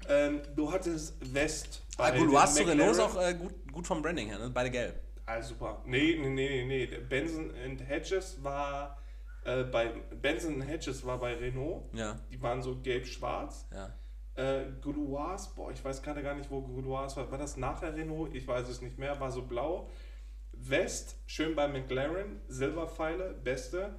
[0.08, 1.82] Ähm, du hattest West.
[1.96, 4.50] Ah, bei Gouloirs zu Renault ist auch äh, gut, gut vom Branding her, ne?
[4.52, 4.94] beide gelb.
[5.24, 5.80] Ah, super.
[5.86, 8.98] Nee, nee, nee, nee, Benson and Hedges war
[9.44, 9.88] äh, bei
[10.20, 11.84] Benson Hedges war bei Renault.
[11.94, 13.68] Ja, Die waren so gelb-schwarz.
[13.72, 13.92] ja.
[14.34, 17.30] Äh, Gouloirs, boah, ich weiß gerade gar nicht, wo Gouloirs war.
[17.30, 18.34] War das nachher Renault?
[18.34, 19.20] Ich weiß es nicht mehr.
[19.20, 19.90] War so blau.
[20.54, 23.94] West, schön bei McLaren, Silberpfeile, beste.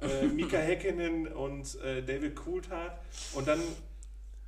[0.00, 2.98] Äh, Mika Häkkinen und äh, David Coulthard.
[3.34, 3.60] Und dann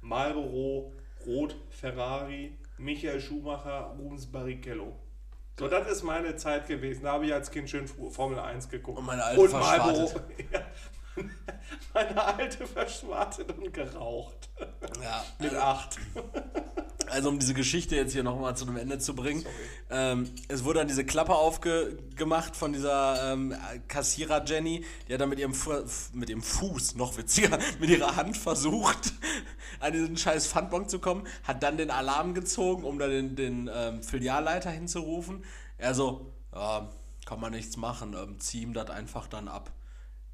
[0.01, 0.93] Marlboro,
[1.27, 4.97] Rot, Ferrari, Michael Schumacher, Rubens Barrichello.
[5.59, 7.03] So, das ist meine Zeit gewesen.
[7.03, 8.99] Da habe ich als Kind schön Formel 1 geguckt.
[8.99, 10.23] Und meine alte verschwartet.
[10.53, 10.61] Ja,
[11.95, 14.49] meine alte verschwartet und geraucht.
[15.03, 15.99] Ja, Mit 8.
[17.11, 19.45] Also um diese Geschichte jetzt hier nochmal zu einem Ende zu bringen.
[19.91, 23.55] Ähm, es wurde dann diese Klappe aufgemacht von dieser ähm,
[23.89, 25.73] Kassierer Jenny, die hat dann mit ihrem, Fu
[26.13, 29.15] mit ihrem Fuß, noch witziger, mit ihrer Hand versucht,
[29.81, 33.71] an diesen scheiß Pfandbon zu kommen, hat dann den Alarm gezogen, um da den, den
[33.73, 35.45] ähm, Filialleiter hinzurufen.
[35.79, 36.91] Er so, ja,
[37.25, 39.71] kann man nichts machen, ähm, zieh ihm das einfach dann ab.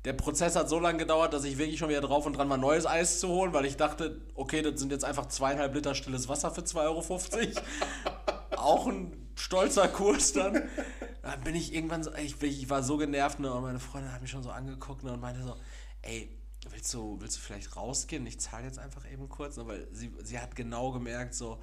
[0.05, 2.59] Der Prozess hat so lange gedauert, dass ich wirklich schon wieder drauf und dran war,
[2.59, 6.29] neues Eis zu holen, weil ich dachte, okay, das sind jetzt einfach zweieinhalb Liter stilles
[6.29, 7.61] Wasser für 2,50 Euro.
[8.57, 10.63] Auch ein stolzer Kurs dann.
[11.23, 14.21] Dann bin ich irgendwann so, ich, ich war so genervt ne, und meine Freundin hat
[14.21, 15.57] mich schon so angeguckt ne, und meinte so,
[16.03, 16.29] ey,
[16.71, 18.27] willst du, willst du vielleicht rausgehen?
[18.27, 21.59] Ich zahle jetzt einfach eben kurz, ne, weil sie, sie hat genau gemerkt, so,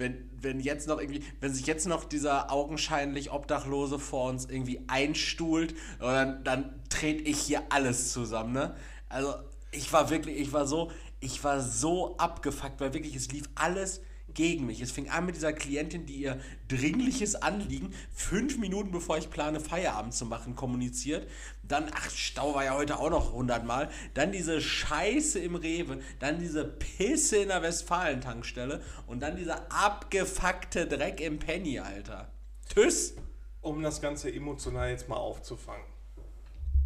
[0.00, 4.82] wenn, wenn jetzt noch irgendwie, wenn sich jetzt noch dieser augenscheinlich Obdachlose vor uns irgendwie
[4.88, 8.74] einstuhlt, dann, dann trete ich hier alles zusammen, ne?
[9.08, 9.34] Also,
[9.72, 14.00] ich war wirklich, ich war so, ich war so abgefuckt, weil wirklich, es lief alles
[14.34, 14.80] gegen mich.
[14.80, 19.60] Es fing an mit dieser Klientin, die ihr dringliches Anliegen fünf Minuten bevor ich plane,
[19.60, 21.28] Feierabend zu machen, kommuniziert.
[21.62, 23.90] Dann, ach, Stau war ja heute auch noch hundertmal.
[24.14, 26.00] Dann diese Scheiße im Rewe.
[26.18, 28.82] Dann diese Pisse in der Westfalen-Tankstelle.
[29.06, 32.32] Und dann dieser abgefuckte Dreck im Penny, Alter.
[32.72, 33.14] Tschüss.
[33.60, 35.84] Um das Ganze emotional jetzt mal aufzufangen.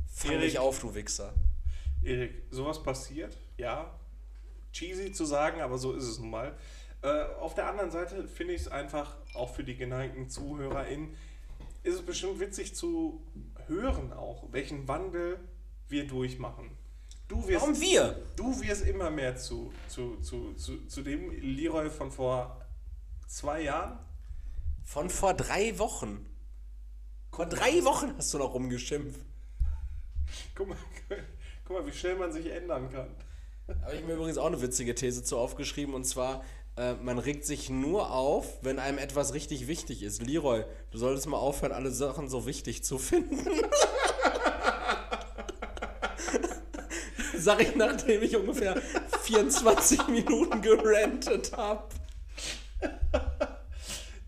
[0.07, 0.45] Fang Erik.
[0.45, 1.33] dich auf, du Wichser.
[2.03, 3.99] Erik, sowas passiert, ja.
[4.73, 6.57] Cheesy zu sagen, aber so ist es nun mal.
[7.05, 11.15] Äh, auf der anderen Seite finde ich es einfach, auch für die geneigten ZuhörerInnen,
[11.83, 13.23] ist es bestimmt witzig zu
[13.67, 15.39] hören auch, welchen Wandel
[15.89, 16.71] wir durchmachen.
[17.29, 18.23] Du wirst, Warum wir?
[18.37, 22.65] du wirst immer mehr zu, zu, zu, zu, zu dem Leroy von vor
[23.27, 23.99] zwei Jahren.
[24.83, 26.25] Von vor drei Wochen.
[27.33, 29.21] Vor drei Wochen hast du noch rumgeschimpft.
[30.55, 30.79] Guck mal,
[31.67, 33.09] guck mal, wie schnell man sich ändern kann.
[33.83, 36.45] Habe ich mir übrigens auch eine witzige These zu aufgeschrieben und zwar,
[36.77, 40.23] äh, man regt sich nur auf, wenn einem etwas richtig wichtig ist.
[40.23, 43.47] Leroy, du solltest mal aufhören, alle Sachen so wichtig zu finden.
[47.37, 48.77] Sag ich, nachdem ich ungefähr
[49.23, 51.89] 24 Minuten gerantet habe.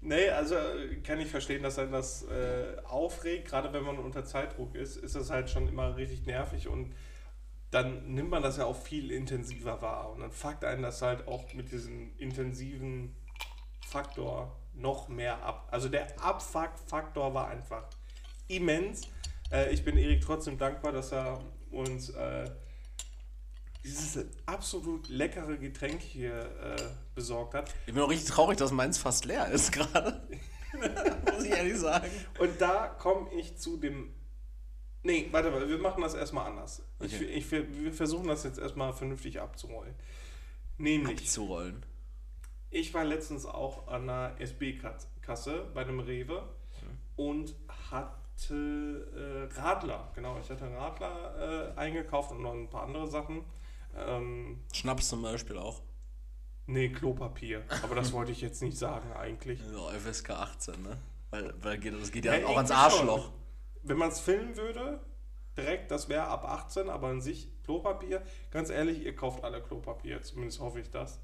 [0.00, 3.48] Nee, also äh, kann ich verstehen, dass einen das äh, aufregt.
[3.48, 6.94] Gerade wenn man unter Zeitdruck ist, ist das halt schon immer richtig nervig und
[7.70, 10.10] dann nimmt man das ja auch viel intensiver wahr.
[10.10, 13.14] Und dann fuckt einen das halt auch mit diesem intensiven
[13.86, 15.68] Faktor noch mehr ab.
[15.70, 17.84] Also der Abfuck-Faktor war einfach
[18.48, 19.02] immens.
[19.50, 22.50] Äh, ich bin Erik trotzdem dankbar, dass er uns äh,
[23.84, 26.82] dieses absolut leckere Getränk hier äh,
[27.14, 27.74] besorgt hat.
[27.86, 30.26] Ich bin auch richtig traurig, dass meins fast leer ist gerade.
[31.32, 32.10] Muss ich ehrlich sagen.
[32.38, 34.12] Und da komme ich zu dem.
[35.06, 36.82] Nee, warte mal, wir machen das erstmal anders.
[37.00, 37.24] Ich, Okay.
[37.26, 39.94] ich, wir versuchen das jetzt erstmal vernünftig abzurollen.
[40.78, 41.84] Nämlich, Abzurollen.
[42.70, 46.42] ich war letztens auch an einer SB-Kasse bei einem Rewe
[47.14, 47.54] und
[47.90, 50.10] hatte äh, Radler.
[50.14, 53.44] Genau, ich hatte Radler äh, eingekauft und noch ein paar andere Sachen.
[53.96, 55.80] Ähm, Schnaps zum Beispiel auch.
[56.66, 57.62] nee, Klopapier.
[57.82, 59.60] Aber das wollte ich jetzt nicht sagen eigentlich.
[59.72, 60.98] Ja, FSK 18, ne?
[61.30, 63.32] Weil, weil das geht ja Ja, auch ans irgendwie schon.
[63.88, 65.00] Wenn man es filmen würde,
[65.56, 68.22] direkt, das wäre ab 18, aber an sich Klopapier.
[68.50, 71.20] Ganz ehrlich, ihr kauft alle Klopapier, zumindest hoffe ich das.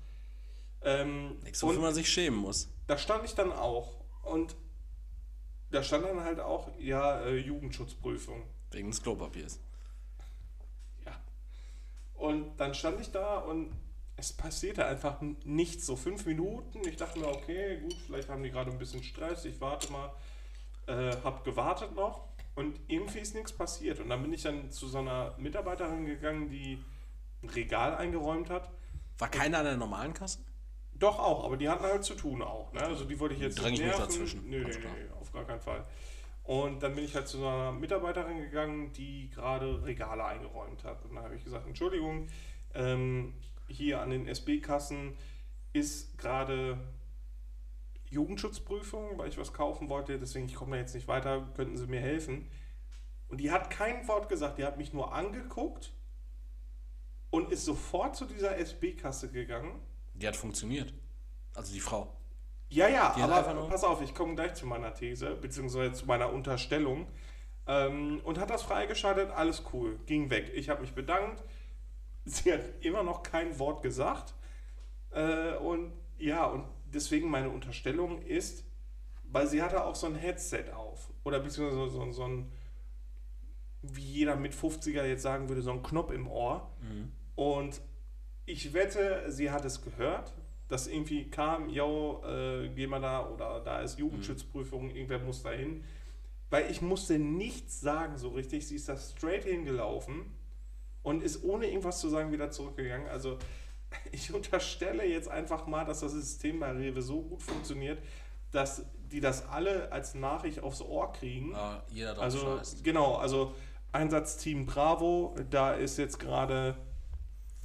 [0.83, 2.68] Ähm, Nichts, wofür man sich schämen muss.
[2.87, 4.01] da stand ich dann auch.
[4.22, 4.57] Und
[5.70, 8.42] da stand dann halt auch, ja, äh, Jugendschutzprüfung.
[8.70, 9.61] Wegen des Klopapiers.
[11.05, 11.12] Ja.
[12.14, 13.72] Und dann stand ich da und
[14.16, 15.87] es passierte einfach nichts.
[15.87, 16.87] So fünf Minuten.
[16.87, 19.44] Ich dachte mir, okay, gut, vielleicht haben die gerade ein bisschen Stress.
[19.44, 20.12] Ich warte mal.
[20.87, 22.29] Äh, hab gewartet noch.
[22.54, 24.00] Und irgendwie ist nichts passiert.
[24.00, 26.78] Und dann bin ich dann zu so einer Mitarbeiterin gegangen, die
[27.42, 28.70] ein Regal eingeräumt hat.
[29.18, 30.40] War keiner an der normalen Kasse?
[30.94, 32.72] Doch auch, aber die hatten halt zu tun auch.
[32.72, 32.82] Ne?
[32.82, 34.04] Also die wollte ich jetzt Dräng ich mich nerven.
[34.04, 34.48] dazwischen.
[34.48, 35.84] Nö, nee, nee, auf gar keinen Fall.
[36.44, 41.04] Und dann bin ich halt zu einer Mitarbeiterin gegangen, die gerade Regale eingeräumt hat.
[41.04, 42.28] Und dann habe ich gesagt, Entschuldigung,
[42.74, 43.34] ähm,
[43.68, 45.16] hier an den SB-Kassen
[45.72, 46.78] ist gerade
[48.12, 52.01] Jugendschutzprüfung, weil ich was kaufen wollte, deswegen ich komme jetzt nicht weiter, könnten Sie mir
[52.01, 52.48] helfen?
[53.29, 55.94] Und die hat kein Wort gesagt, die hat mich nur angeguckt
[57.31, 59.81] und ist sofort zu dieser SB-Kasse gegangen.
[60.14, 60.92] Die hat funktioniert.
[61.55, 62.14] Also die Frau.
[62.68, 66.33] Ja, ja, Die aber pass auf, ich komme gleich zu meiner These, beziehungsweise zu meiner
[66.33, 67.07] Unterstellung.
[67.66, 70.51] Ähm, und hat das freigeschaltet, alles cool, ging weg.
[70.55, 71.42] Ich habe mich bedankt.
[72.25, 74.35] Sie hat immer noch kein Wort gesagt.
[75.11, 78.64] Äh, und ja, und deswegen meine Unterstellung ist,
[79.24, 81.11] weil sie hatte auch so ein Headset auf.
[81.24, 82.52] Oder beziehungsweise so, so, so ein,
[83.83, 86.70] wie jeder mit 50er jetzt sagen würde, so ein Knopf im Ohr.
[87.35, 87.81] Und
[88.46, 90.33] ich wette, sie hat es gehört,
[90.68, 95.50] dass irgendwie kam, yo, äh, geh mal da oder da ist Jugendschutzprüfung, irgendwer muss da
[95.50, 95.85] hin.
[96.50, 98.66] Weil ich musste nichts sagen so richtig.
[98.66, 100.26] Sie ist da straight hingelaufen
[101.02, 103.09] und ist ohne irgendwas zu sagen wieder zurückgegangen.
[103.09, 103.38] Also
[104.12, 107.98] ich unterstelle jetzt einfach mal, dass das System bei Rewe so gut funktioniert,
[108.50, 111.52] dass die das alle als Nachricht aufs Ohr kriegen.
[111.52, 112.85] Ja, jeder drauf Also scheißt.
[112.85, 113.55] genau, also
[113.92, 116.76] Einsatzteam Bravo, da ist jetzt gerade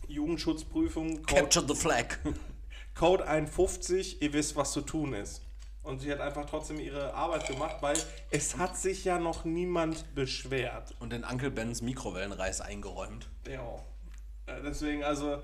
[0.08, 2.18] Jugendschutzprüfung, Code, Capture the flag.
[2.96, 5.42] Code 51, ihr wisst, was zu tun ist.
[5.84, 7.96] Und sie hat einfach trotzdem ihre Arbeit gemacht, weil
[8.30, 10.94] es hat sich ja noch niemand beschwert.
[11.00, 13.30] Und den Uncle Bens Mikrowellenreis eingeräumt.
[13.48, 13.76] Ja.
[14.48, 15.42] Äh, Deswegen, also,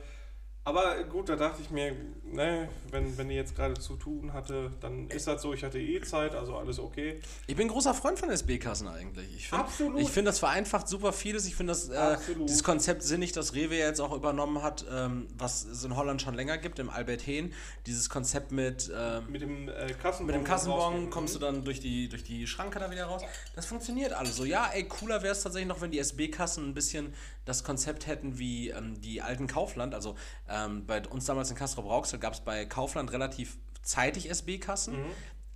[0.65, 4.71] aber gut, da dachte ich mir, ne, wenn, wenn die jetzt gerade zu tun hatte,
[4.79, 7.19] dann ist das so, ich hatte eh Zeit, also alles okay.
[7.47, 9.27] Ich bin großer Freund von SB-Kassen eigentlich.
[9.35, 9.99] Ich find, Absolut.
[9.99, 11.45] Ich finde, das vereinfacht super vieles.
[11.45, 15.65] Ich finde das äh, dieses Konzept sinnig, das Rewe jetzt auch übernommen hat, ähm, was
[15.65, 17.53] es in Holland schon länger gibt, im Albert Hehn.
[17.85, 20.27] Dieses Konzept mit, ähm, Mit dem äh, Kassenbon.
[20.27, 23.21] mit dem Kassenbon kommst du dann durch die, durch die Schranke da wieder raus.
[23.55, 24.45] Das funktioniert alles so.
[24.45, 27.13] Ja, ey, cooler wäre es tatsächlich noch, wenn die SB-Kassen ein bisschen
[27.45, 29.93] das Konzept hätten wie ähm, die alten Kaufland.
[29.93, 30.15] Also
[30.47, 34.95] ähm, bei uns damals in Castro Brauxel gab es bei Kaufland relativ zeitig SB-Kassen.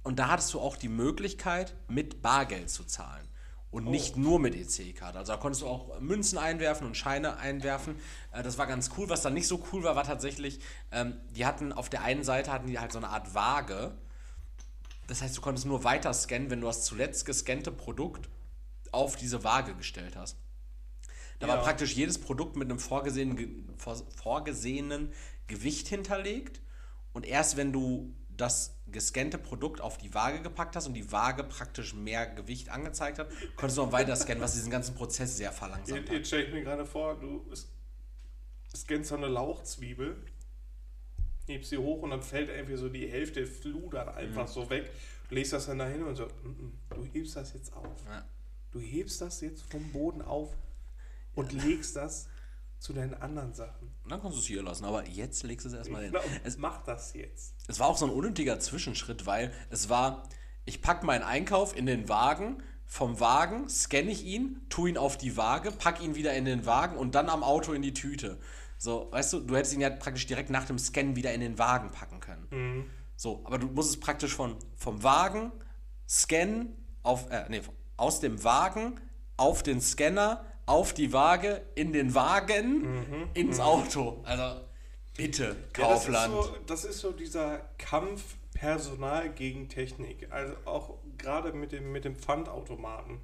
[0.03, 3.27] Und da hattest du auch die Möglichkeit, mit Bargeld zu zahlen.
[3.69, 5.19] Und nicht nur mit EC-Karte.
[5.19, 7.95] Also da konntest du auch Münzen einwerfen und Scheine einwerfen.
[8.31, 9.09] Äh, das war ganz cool.
[9.09, 10.59] Was dann nicht so cool war, war tatsächlich,
[10.91, 13.97] ähm, die hatten auf der einen Seite hatten die halt so eine Art Waage.
[15.07, 18.29] Das heißt, du konntest nur weiter scannen, wenn du das zuletzt gescannte Produkt
[18.91, 20.37] auf diese Waage gestellt hast.
[21.39, 21.61] Da war Ja.
[21.63, 25.11] praktisch jedes Produkt mit einem vorgesehenen, ge- vor- vorgesehenen
[25.47, 26.61] Gewicht hinterlegt.
[27.13, 31.43] Und erst wenn du das gescannte Produkt auf die Waage gepackt hast und die Waage
[31.43, 35.51] praktisch mehr Gewicht angezeigt hat, konntest du noch weiter scannen, was diesen ganzen Prozess sehr
[35.51, 36.15] verlangsamt Jetzt, hat.
[36.17, 37.45] jetzt stelle ich mir gerade vor, du
[38.75, 40.17] scannst so eine Lauchzwiebel,
[41.47, 44.91] hebst sie hoch und dann fällt irgendwie so die Hälfte fludert einfach so weg.
[45.29, 48.05] Du legst das dann dahin und so, "Mm, mm, du hebst das jetzt auf.
[48.05, 48.23] Ja.
[48.71, 50.49] Du hebst das jetzt vom Boden auf
[51.37, 52.27] und legst das
[52.79, 53.95] zu deinen anderen Sachen.
[54.03, 56.15] Und dann kannst du es hier lassen, aber jetzt legst du es erstmal hin.
[56.43, 57.55] Es, mach das jetzt.
[57.67, 60.23] es war auch so ein unnötiger Zwischenschritt, weil es war,
[60.65, 65.17] ich packe meinen Einkauf in den Wagen, vom Wagen scanne ich ihn, tue ihn auf
[65.17, 68.39] die Waage, pack ihn wieder in den Wagen und dann am Auto in die Tüte.
[68.77, 71.57] So, weißt du, du hättest ihn ja praktisch direkt nach dem Scannen wieder in den
[71.57, 72.47] Wagen packen können.
[73.15, 75.51] So, aber du musst es praktisch von, vom Wagen
[76.07, 77.61] scannen auf, äh, nee,
[77.97, 79.01] aus dem Wagen
[79.35, 84.21] auf den Scanner, auf die Waage, in den Wagen, ins Auto.
[84.23, 84.61] Also,
[85.15, 86.33] bitte, Kaufland.
[86.33, 90.31] Ja, das, ist so, das ist so dieser Kampf Personal gegen Technik.
[90.31, 93.19] Also auch gerade mit dem, mit dem Pfandautomaten.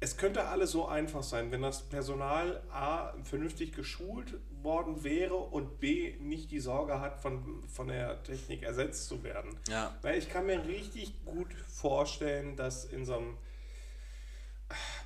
[0.00, 5.78] Es könnte alles so einfach sein, wenn das Personal A vernünftig geschult worden wäre und
[5.80, 9.56] B nicht die Sorge hat, von, von der Technik ersetzt zu werden.
[9.68, 9.96] Ja.
[10.02, 13.38] Weil ich kann mir richtig gut vorstellen, dass in so einem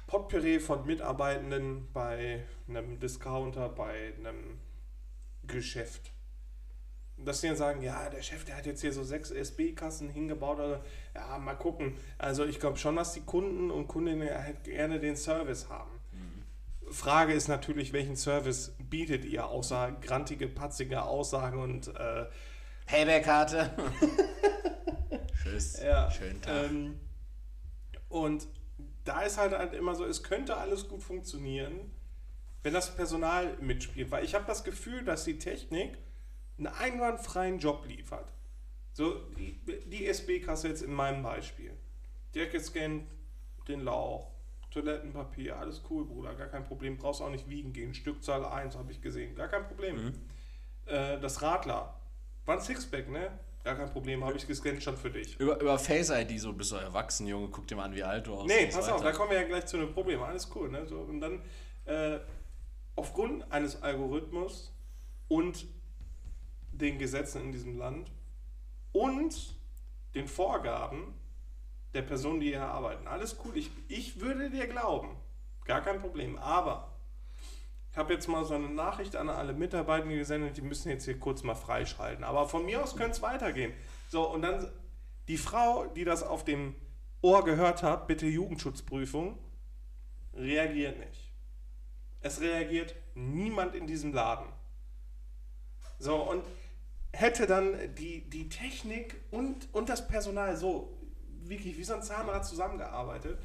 [0.07, 4.59] Potpourri von Mitarbeitenden bei einem Discounter, bei einem
[5.47, 6.13] Geschäft,
[7.17, 10.59] dass die dann sagen, ja, der Chef, der hat jetzt hier so sechs SB-Kassen hingebaut.
[10.59, 11.97] Oder, ja, mal gucken.
[12.19, 15.97] Also ich glaube schon, dass die Kunden und Kundinnen halt gerne den Service haben.
[16.91, 22.27] Frage ist natürlich, welchen Service bietet ihr, außer grantige, patzige Aussagen und äh,
[22.87, 23.71] Payback-Karte.
[25.43, 25.81] Tschüss.
[25.83, 26.71] Ja, Schönen Tag.
[26.71, 27.01] Ähm,
[28.09, 28.47] und
[29.07, 31.91] da ist halt, halt immer so, es könnte alles gut funktionieren,
[32.63, 34.11] wenn das Personal mitspielt.
[34.11, 35.97] Weil ich habe das Gefühl, dass die Technik
[36.59, 38.33] einen einwandfreien Job liefert.
[38.93, 41.73] So, die, die SB-Kasse jetzt in meinem Beispiel.
[42.35, 43.05] Dirk gescannt
[43.69, 44.31] den Lauch,
[44.71, 46.97] Toilettenpapier, alles cool, Bruder, gar kein Problem.
[46.97, 47.95] Brauchst auch nicht wiegen gehen.
[47.95, 50.13] Stückzahl 1 habe ich gesehen, gar kein Problem.
[50.87, 51.99] Äh, das Radler,
[52.45, 53.39] war ein Sixpack, ne?
[53.67, 55.41] Gar kein Problem, habe ich gescannt, schon für dich.
[55.41, 58.25] Über, über Face ID, so bist du erwachsen, Junge, guck dir mal an, wie alt
[58.25, 58.61] du aussiehst.
[58.61, 60.23] Nee, pass auf, da kommen wir ja gleich zu einem Problem.
[60.23, 60.87] Alles cool, ne?
[60.87, 61.43] So, und dann
[61.85, 62.21] äh,
[62.95, 64.73] aufgrund eines Algorithmus
[65.27, 65.67] und
[66.71, 68.13] den Gesetzen in diesem Land
[68.93, 69.57] und
[70.15, 71.15] den Vorgaben
[71.93, 73.09] der Personen, die hier arbeiten.
[73.09, 75.17] Alles cool, ich, ich würde dir glauben.
[75.65, 76.39] Gar kein Problem.
[76.39, 76.96] Aber
[77.97, 81.19] ich habe jetzt mal so eine Nachricht an alle Mitarbeiter gesendet, die müssen jetzt hier
[81.19, 82.25] kurz mal freischalten.
[82.25, 83.73] Aber von mir aus könnte es weitergehen.
[84.11, 84.71] So, und dann
[85.29, 86.75] die Frau, die das auf dem
[87.23, 89.39] Ohr gehört hat, bitte Jugendschutzprüfung,
[90.35, 91.33] reagiert nicht.
[92.21, 94.53] Es reagiert niemand in diesem Laden.
[95.99, 96.45] So, und
[97.15, 101.01] hätte dann die, die Technik und, und das Personal so
[101.45, 103.39] wirklich wie so ein Zahnrad zusammengearbeitet,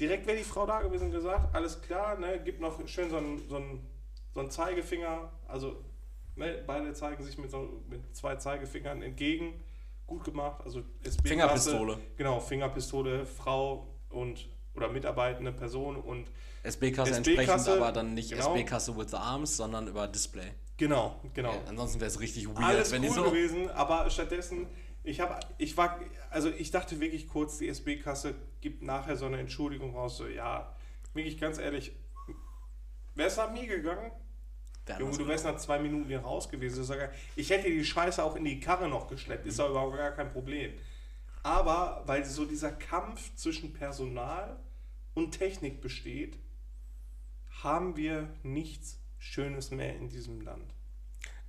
[0.00, 3.16] direkt wäre die Frau da gewesen und gesagt, alles klar, ne, gibt noch schön so
[3.16, 3.86] einen, so einen,
[4.32, 5.84] so einen Zeigefinger, also
[6.36, 9.62] ne, beide zeigen sich mit, so, mit zwei Zeigefingern entgegen,
[10.06, 11.98] gut gemacht, also SB Fingerpistole.
[12.16, 16.26] Genau, Fingerpistole, Frau und oder mitarbeitende Person und
[16.64, 18.54] SB-Kasse SB-Kasse, entsprechend, aber dann nicht genau.
[18.54, 20.52] SB-Kasse with the arms, sondern über Display.
[20.76, 21.52] genau, genau.
[21.52, 23.22] Ja, ansonsten wäre es richtig weird, Alles wenn cool die so.
[23.24, 24.66] gewesen, aber stattdessen,
[25.04, 28.34] ich habe, ich war, also ich dachte wirklich kurz, die SB-Kasse
[28.64, 30.74] gibt nachher so eine Entschuldigung raus, so ja,
[31.12, 31.92] wirklich ganz ehrlich,
[33.14, 34.10] wäre es nach mir gegangen?
[34.86, 36.86] Wären Junge, du wärst nach zwei Minuten hier raus gewesen.
[36.88, 40.12] Gar- Ich hätte die Scheiße auch in die Karre noch geschleppt, ist doch überhaupt gar
[40.12, 40.72] kein Problem.
[41.42, 44.58] Aber weil so dieser Kampf zwischen Personal
[45.12, 46.38] und Technik besteht,
[47.62, 50.72] haben wir nichts Schönes mehr in diesem Land.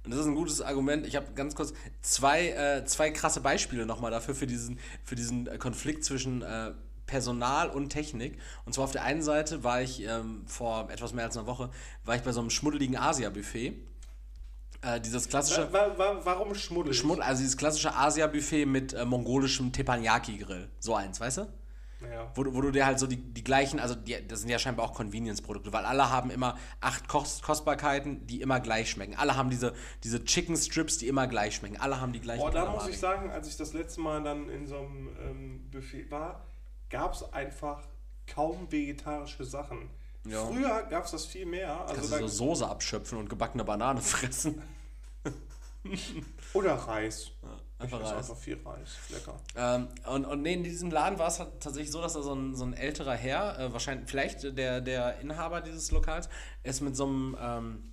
[0.03, 1.07] Und das ist ein gutes Argument.
[1.07, 5.45] Ich habe ganz kurz zwei, äh, zwei krasse Beispiele nochmal dafür, für diesen, für diesen
[5.59, 6.73] Konflikt zwischen äh,
[7.05, 8.39] Personal und Technik.
[8.65, 11.69] Und zwar auf der einen Seite war ich ähm, vor etwas mehr als einer Woche,
[12.03, 13.73] war ich bei so einem schmuddeligen Asia-Buffet.
[14.81, 16.97] Äh, dieses klassische, Wa- wa- warum schmuddelig?
[16.99, 20.69] Schmudd, also dieses klassische Asia-Buffet mit äh, mongolischem Teppanyaki-Grill.
[20.79, 21.41] So eins, weißt du?
[22.11, 22.29] Ja.
[22.35, 24.59] Wo, du- wo du dir halt so die, die gleichen, also die, das sind ja
[24.59, 29.15] scheinbar auch Convenience-Produkte, weil alle haben immer acht Kost, Kostbarkeiten, die immer gleich schmecken.
[29.15, 31.77] Alle haben diese, diese Chicken Strips, die immer gleich schmecken.
[31.77, 34.49] Alle haben die gleichen Boah, da muss ich sagen, als ich das letzte Mal dann
[34.49, 36.45] in so einem ähm, Buffet war,
[36.95, 37.83] gab es einfach
[38.25, 39.89] kaum vegetarische Sachen.
[40.25, 40.45] Ja.
[40.45, 41.81] Früher gab es das viel mehr.
[41.81, 44.61] Also Kannst du so Soße abschöpfen und gebackene Banane fressen.
[46.53, 47.31] oder Reis.
[47.77, 48.13] einfach ich Reis.
[48.13, 48.91] einfach viel Reis.
[49.09, 49.35] Lecker.
[49.57, 52.33] Ähm, und, und nee, in diesem Laden war es halt tatsächlich so, dass da so
[52.33, 56.29] ein, so ein älterer Herr, äh, wahrscheinlich, vielleicht der, der Inhaber dieses Lokals,
[56.63, 57.91] ist mit so einem, ähm,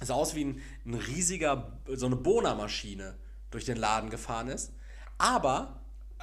[0.00, 3.16] sah aus wie ein, ein riesiger, so eine Bohnermaschine
[3.52, 4.72] durch den Laden gefahren ist.
[5.16, 5.80] Aber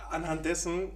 [0.09, 0.91] Anhand dessen,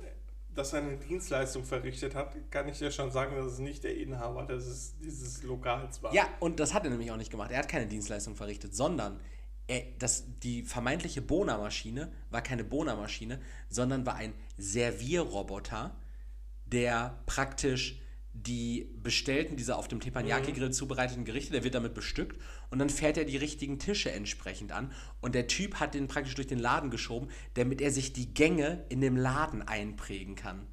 [0.55, 3.97] dass er eine Dienstleistung verrichtet hat, kann ich dir schon sagen, dass es nicht der
[3.97, 6.13] Inhaber des, dieses Lokals war.
[6.13, 7.51] Ja, und das hat er nämlich auch nicht gemacht.
[7.51, 9.19] Er hat keine Dienstleistung verrichtet, sondern
[9.67, 13.39] er, das, die vermeintliche Bohnermaschine war keine Bohnermaschine,
[13.69, 15.95] sondern war ein Servierroboter,
[16.65, 17.99] der praktisch
[18.33, 23.17] die bestellten, diese auf dem Teppanyaki-Grill zubereiteten Gerichte, der wird damit bestückt und dann fährt
[23.17, 26.89] er die richtigen Tische entsprechend an und der Typ hat den praktisch durch den Laden
[26.89, 30.65] geschoben, damit er sich die Gänge in dem Laden einprägen kann.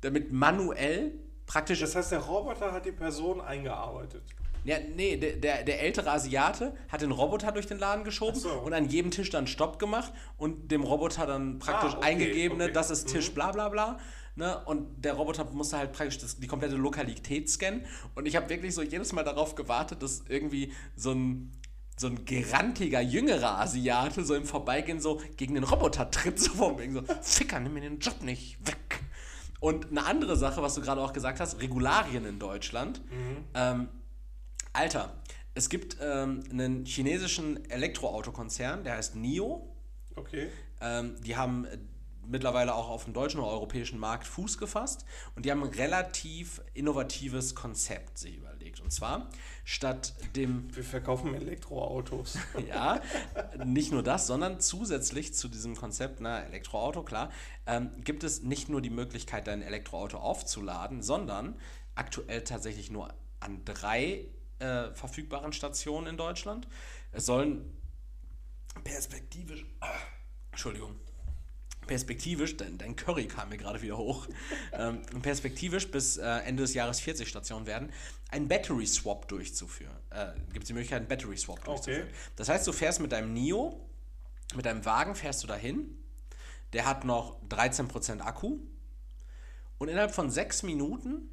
[0.00, 1.12] Damit manuell
[1.46, 4.22] praktisch Das heißt, der Roboter hat die Person eingearbeitet.
[4.64, 8.50] ja, nee, der, der, der ältere Asiate hat den Roboter durch den Laden geschoben so.
[8.50, 12.58] und an jedem Tisch dann Stopp gemacht und dem Roboter dann praktisch Ah, okay, eingegeben,
[12.58, 12.72] ne, okay.
[12.72, 13.98] das ist Tisch bla bla bla.
[14.34, 14.64] Ne?
[14.64, 17.84] Und der Roboter musste halt praktisch das, die komplette Lokalität scannen.
[18.14, 21.52] Und ich habe wirklich so jedes Mal darauf gewartet, dass irgendwie so ein,
[21.96, 26.78] so ein gerantiger, jüngerer Asiate so im Vorbeigehen so gegen den Roboter tritt, so von
[26.78, 29.00] wegen so, Ficker, nimm mir den Job nicht, weg.
[29.60, 33.00] Und eine andere Sache, was du gerade auch gesagt hast, Regularien in Deutschland.
[33.54, 33.88] Ähm,
[34.72, 35.12] Alter,
[35.54, 39.68] es gibt ähm, einen chinesischen Elektroautokonzern, der heißt NIO.
[40.16, 40.48] Okay.
[40.80, 41.78] Ähm, die haben äh,
[42.26, 45.04] mittlerweile auch auf dem deutschen oder europäischen Markt Fuß gefasst
[45.34, 48.80] und die haben ein relativ innovatives Konzept sich überlegt.
[48.80, 49.28] Und zwar
[49.64, 50.74] statt dem.
[50.74, 52.38] Wir verkaufen Elektroautos.
[52.68, 53.00] ja,
[53.64, 57.30] nicht nur das, sondern zusätzlich zu diesem Konzept, na, Elektroauto, klar,
[57.66, 61.58] ähm, gibt es nicht nur die Möglichkeit, dein Elektroauto aufzuladen, sondern
[61.94, 64.26] aktuell tatsächlich nur an drei
[64.58, 66.68] äh, verfügbaren Stationen in Deutschland.
[67.10, 67.76] Es sollen
[68.84, 69.66] perspektivisch.
[70.50, 71.01] Entschuldigung
[71.86, 74.26] perspektivisch, denn dein Curry kam mir gerade wieder hoch,
[74.72, 77.92] ähm, perspektivisch bis äh, Ende des Jahres 40 Stationen werden,
[78.30, 79.96] einen Battery Swap durchzuführen.
[80.10, 82.08] Äh, Gibt es die Möglichkeit, einen Battery Swap durchzuführen.
[82.08, 82.14] Okay.
[82.36, 83.80] Das heißt, du fährst mit deinem NIO,
[84.54, 85.96] mit deinem Wagen fährst du dahin,
[86.72, 88.58] der hat noch 13% Akku
[89.78, 91.28] und innerhalb von sechs Minuten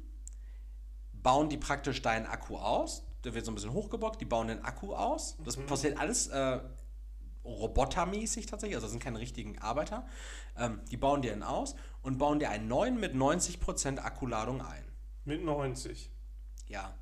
[1.12, 3.04] bauen die praktisch deinen Akku aus.
[3.24, 5.36] Der wird so ein bisschen hochgebockt, die bauen den Akku aus.
[5.44, 5.66] Das mhm.
[5.66, 6.60] passiert alles äh,
[7.44, 10.06] robotermäßig tatsächlich, also das sind keine richtigen Arbeiter.
[10.56, 14.84] Ähm, die bauen dir einen aus und bauen dir einen neuen mit 90% Akkuladung ein.
[15.24, 16.08] Mit 90%?
[16.68, 16.94] Ja.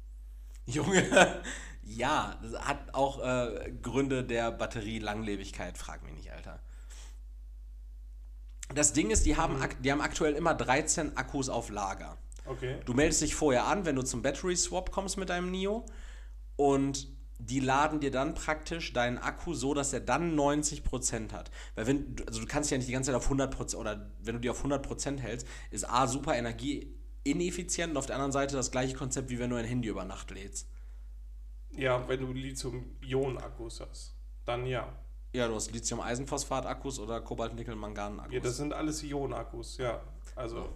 [0.66, 1.42] Junge,
[1.82, 6.60] ja, das hat auch äh, Gründe der Batterie-Langlebigkeit, frag mich nicht, Alter.
[8.74, 9.68] Das Ding ist, die haben, mhm.
[9.80, 12.16] die haben aktuell immer 13 Akkus auf Lager.
[12.46, 12.76] Okay.
[12.84, 15.84] Du meldest dich vorher an, wenn du zum Battery Swap kommst mit deinem NIO
[16.56, 17.08] und
[17.40, 21.50] die laden dir dann praktisch deinen Akku so, dass er dann 90% hat.
[21.74, 24.40] Weil wenn, also du kannst ja nicht die ganze Zeit auf 100% oder wenn du
[24.40, 28.94] die auf 100% hältst, ist A super energieineffizient und auf der anderen Seite das gleiche
[28.94, 30.68] Konzept, wie wenn du ein Handy über Nacht lädst.
[31.72, 34.14] Ja, wenn du Lithium-Ionen-Akkus hast,
[34.44, 34.92] dann ja.
[35.32, 38.34] Ja, du hast Lithium-Eisenphosphat-Akkus oder Kobalt-Nickel-Mangan-Akkus.
[38.34, 40.02] Ja, das sind alles Ionen-Akkus, ja.
[40.34, 40.68] Also.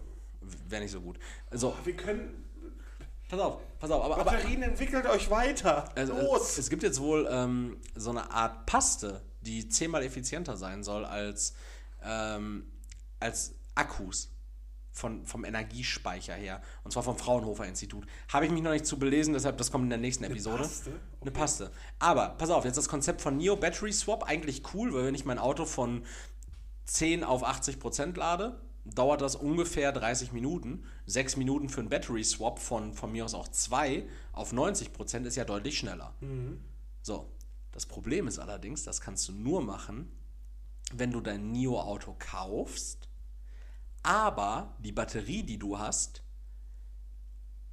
[0.67, 1.19] Wäre nicht so gut.
[1.49, 2.44] Also, wir können
[3.29, 4.03] Pass auf, pass auf.
[4.03, 5.89] Aber, Batterien aber, entwickelt euch weiter.
[5.95, 6.57] Also, Los!
[6.57, 11.53] Es gibt jetzt wohl ähm, so eine Art Paste, die zehnmal effizienter sein soll als,
[12.03, 12.65] ähm,
[13.19, 14.29] als Akkus
[14.95, 16.61] von, vom Energiespeicher her.
[16.83, 18.05] Und zwar vom Fraunhofer Institut.
[18.31, 20.57] Habe ich mich noch nicht zu belesen, deshalb das kommt in der nächsten Episode.
[20.57, 20.89] Eine Paste?
[20.89, 20.99] Okay.
[21.21, 21.71] Eine Paste.
[21.99, 25.25] Aber, pass auf, jetzt das Konzept von Neo Battery Swap, eigentlich cool, weil wenn ich
[25.25, 26.05] mein Auto von
[26.85, 30.83] 10 auf 80 Prozent lade, dauert das ungefähr 30 Minuten.
[31.07, 35.25] 6 Minuten für einen Battery Swap von, von mir aus auch 2 auf 90 Prozent
[35.25, 36.13] ist ja deutlich schneller.
[36.21, 36.61] Mhm.
[37.01, 37.31] So,
[37.71, 40.11] das Problem ist allerdings, das kannst du nur machen,
[40.93, 43.09] wenn du dein NIO-Auto kaufst,
[44.03, 46.21] aber die Batterie, die du hast,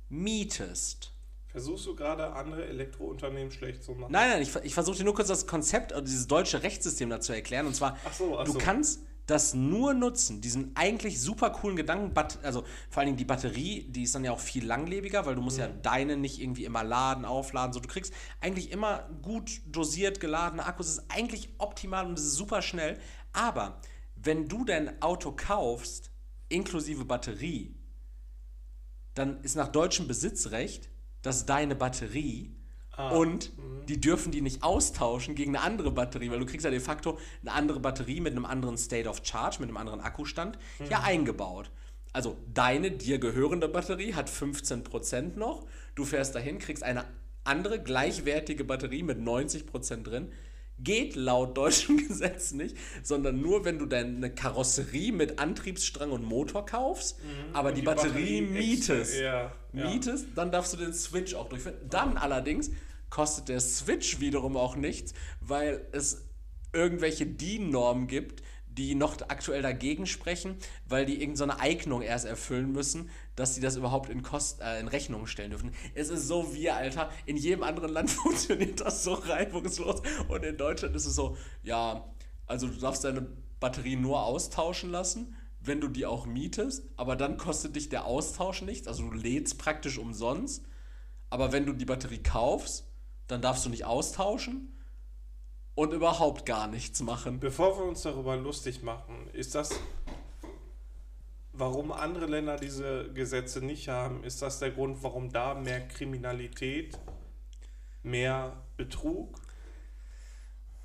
[0.08, 1.12] mietest.
[1.48, 4.10] Versuchst du gerade andere Elektrounternehmen schlecht zu machen?
[4.10, 7.34] Nein, nein, ich, ich versuche dir nur kurz das Konzept, also dieses deutsche Rechtssystem dazu
[7.34, 7.66] erklären.
[7.66, 8.58] Und zwar, ach so, ach du so.
[8.58, 12.12] kannst das nur nutzen, diesen eigentlich super coolen Gedanken,
[12.42, 15.40] also vor allen Dingen die Batterie, die ist dann ja auch viel langlebiger, weil du
[15.40, 15.62] musst mhm.
[15.62, 20.66] ja deine nicht irgendwie immer laden, aufladen, so du kriegst eigentlich immer gut dosiert geladene
[20.66, 22.98] Akkus, das ist eigentlich optimal und es ist super schnell,
[23.32, 23.80] aber
[24.16, 26.10] wenn du dein Auto kaufst,
[26.48, 27.74] inklusive Batterie,
[29.14, 30.90] dann ist nach deutschem Besitzrecht,
[31.22, 32.56] dass deine Batterie
[32.96, 33.10] Ah.
[33.10, 33.86] Und mhm.
[33.86, 37.18] die dürfen die nicht austauschen gegen eine andere Batterie, weil du kriegst ja de facto
[37.40, 40.86] eine andere Batterie mit einem anderen State of Charge, mit einem anderen Akkustand, mhm.
[40.90, 41.70] ja eingebaut.
[42.12, 47.06] Also deine dir gehörende Batterie hat 15% noch, du fährst dahin, kriegst eine
[47.44, 50.32] andere gleichwertige Batterie mit 90% drin,
[50.82, 56.66] Geht laut deutschem Gesetz nicht, sondern nur, wenn du deine Karosserie mit Antriebsstrang und Motor
[56.66, 57.54] kaufst, mhm.
[57.54, 59.20] aber die, die, Batterie, Batterie mietest.
[59.20, 61.76] Ja, mietest, dann darfst du den Switch auch durchführen.
[61.88, 62.70] Dann allerdings
[63.10, 66.26] kostet der Switch wiederum auch nichts, weil es
[66.72, 68.42] irgendwelche DIN-Normen gibt,
[68.78, 70.56] die noch aktuell dagegen sprechen,
[70.86, 74.80] weil die irgendeine so Eignung erst erfüllen müssen, dass sie das überhaupt in, Kost, äh,
[74.80, 75.72] in Rechnung stellen dürfen.
[75.94, 80.56] Es ist so wie, Alter, in jedem anderen Land funktioniert das so reibungslos und in
[80.56, 82.04] Deutschland ist es so, ja,
[82.46, 83.26] also du darfst deine
[83.60, 88.62] Batterie nur austauschen lassen, wenn du die auch mietest, aber dann kostet dich der Austausch
[88.62, 90.64] nichts, also du lädst praktisch umsonst,
[91.30, 92.86] aber wenn du die Batterie kaufst,
[93.28, 94.72] dann darfst du nicht austauschen
[95.74, 97.40] und überhaupt gar nichts machen.
[97.40, 99.70] Bevor wir uns darüber lustig machen, ist das
[101.52, 106.98] warum andere Länder diese Gesetze nicht haben, ist das der Grund, warum da mehr Kriminalität,
[108.02, 109.38] mehr Betrug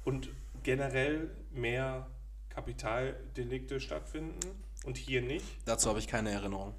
[0.04, 0.30] und
[0.64, 2.08] generell mehr
[2.50, 5.46] Kapitaldelikte stattfinden und hier nicht?
[5.66, 6.74] Dazu habe ich keine Erinnerung.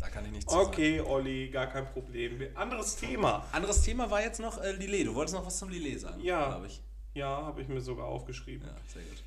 [0.00, 1.10] Da kann ich nichts Okay, sagen.
[1.10, 2.42] Olli, gar kein Problem.
[2.54, 3.46] Anderes Thema.
[3.52, 5.06] Anderes Thema war jetzt noch äh, Lillet.
[5.06, 6.80] Du wolltest noch was zum Lillet sagen, ja, glaube ich.
[7.14, 8.66] Ja, habe ich mir sogar aufgeschrieben.
[8.66, 9.22] Ja, sehr gut.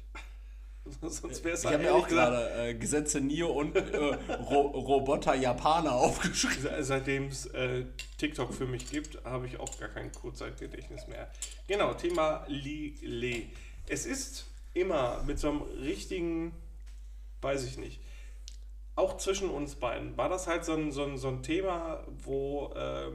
[1.01, 5.35] Sonst wäre es Ich habe mir auch gerade äh, Gesetze Nio und äh, Ro Roboter
[5.35, 6.83] Japaner aufgeschrieben.
[6.83, 7.85] Seitdem es äh,
[8.17, 11.29] TikTok für mich gibt, habe ich auch gar kein Kurzzeitgedächtnis mehr.
[11.67, 13.49] Genau, Thema Lillet.
[13.87, 16.53] Es ist immer mit so einem richtigen,
[17.41, 17.99] weiß ich nicht,
[18.95, 22.73] auch zwischen uns beiden, war das halt so ein, so ein, so ein Thema, wo
[22.75, 23.11] äh,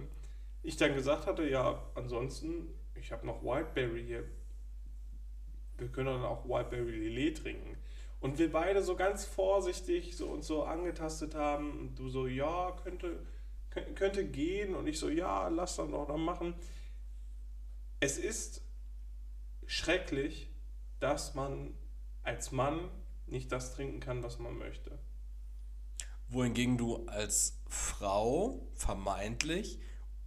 [0.63, 4.25] ich dann gesagt hatte, ja, ansonsten, ich habe noch Whiteberry hier.
[5.79, 7.77] Wir können dann auch Whiteberry Lillet trinken.
[8.21, 11.79] Und wir beide so ganz vorsichtig so uns so angetastet haben.
[11.79, 13.21] Und du so, ja, könnte,
[13.95, 14.75] könnte gehen.
[14.75, 16.55] Und ich so, ja, lass dann doch dann machen.
[18.01, 18.63] Es ist
[19.67, 20.49] schrecklich,
[20.99, 21.75] dass man
[22.23, 22.91] als Mann
[23.27, 24.99] nicht das trinken kann, was man möchte.
[26.29, 29.79] Wohingegen du als Frau vermeintlich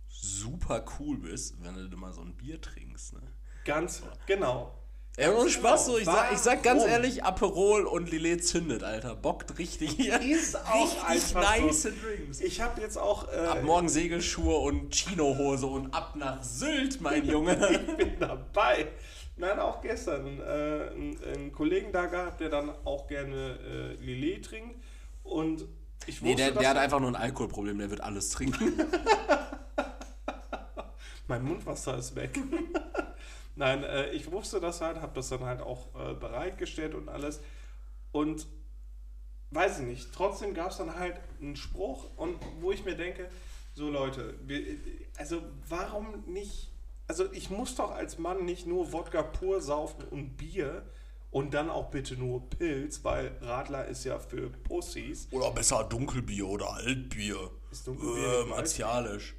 [0.07, 3.13] super cool bist, wenn du mal so ein Bier trinkst.
[3.13, 3.21] Ne?
[3.65, 4.73] Ganz, genau.
[5.17, 9.15] Ja, ohne Spaß so, ich sag, ich sag ganz ehrlich, Aperol und Lillet zündet, Alter.
[9.15, 9.99] Bockt richtig.
[9.99, 11.89] Ist auch richtig nice so.
[11.89, 12.39] Drinks.
[12.39, 13.27] Ich habe jetzt auch.
[13.27, 17.57] Äh, ab morgen Segelschuhe und Chinohose und ab nach Sylt, mein Junge.
[17.69, 18.87] ich bin dabei.
[19.35, 24.45] Nein, auch gestern äh, einen, einen, Kollegen da gehabt, der dann auch gerne äh, Lillet
[24.45, 24.81] trinkt.
[25.23, 25.65] Und
[26.09, 28.73] ich wusste, Nee, der, der hat einfach nur ein Alkoholproblem, der wird alles trinken.
[31.27, 32.37] mein Mundwasser ist weg.
[33.55, 37.41] Nein, äh, ich wusste das halt, habe das dann halt auch äh, bereitgestellt und alles.
[38.11, 38.47] Und
[39.51, 43.29] weiß ich nicht, trotzdem gab es dann halt einen Spruch und wo ich mir denke,
[43.73, 44.61] so Leute, wir,
[45.17, 46.71] also warum nicht,
[47.07, 50.83] also ich muss doch als Mann nicht nur Wodka pur saufen und Bier
[51.31, 55.27] und dann auch bitte nur Pilz, weil Radler ist ja für Pussys.
[55.31, 57.51] Oder besser Dunkelbier oder Altbier.
[57.71, 59.35] Ist Dunkelbier äh, martialisch.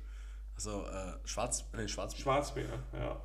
[0.55, 2.23] Also äh, Schwarz, nee, Schwarzbier.
[2.23, 3.21] Schwarzbier, ja.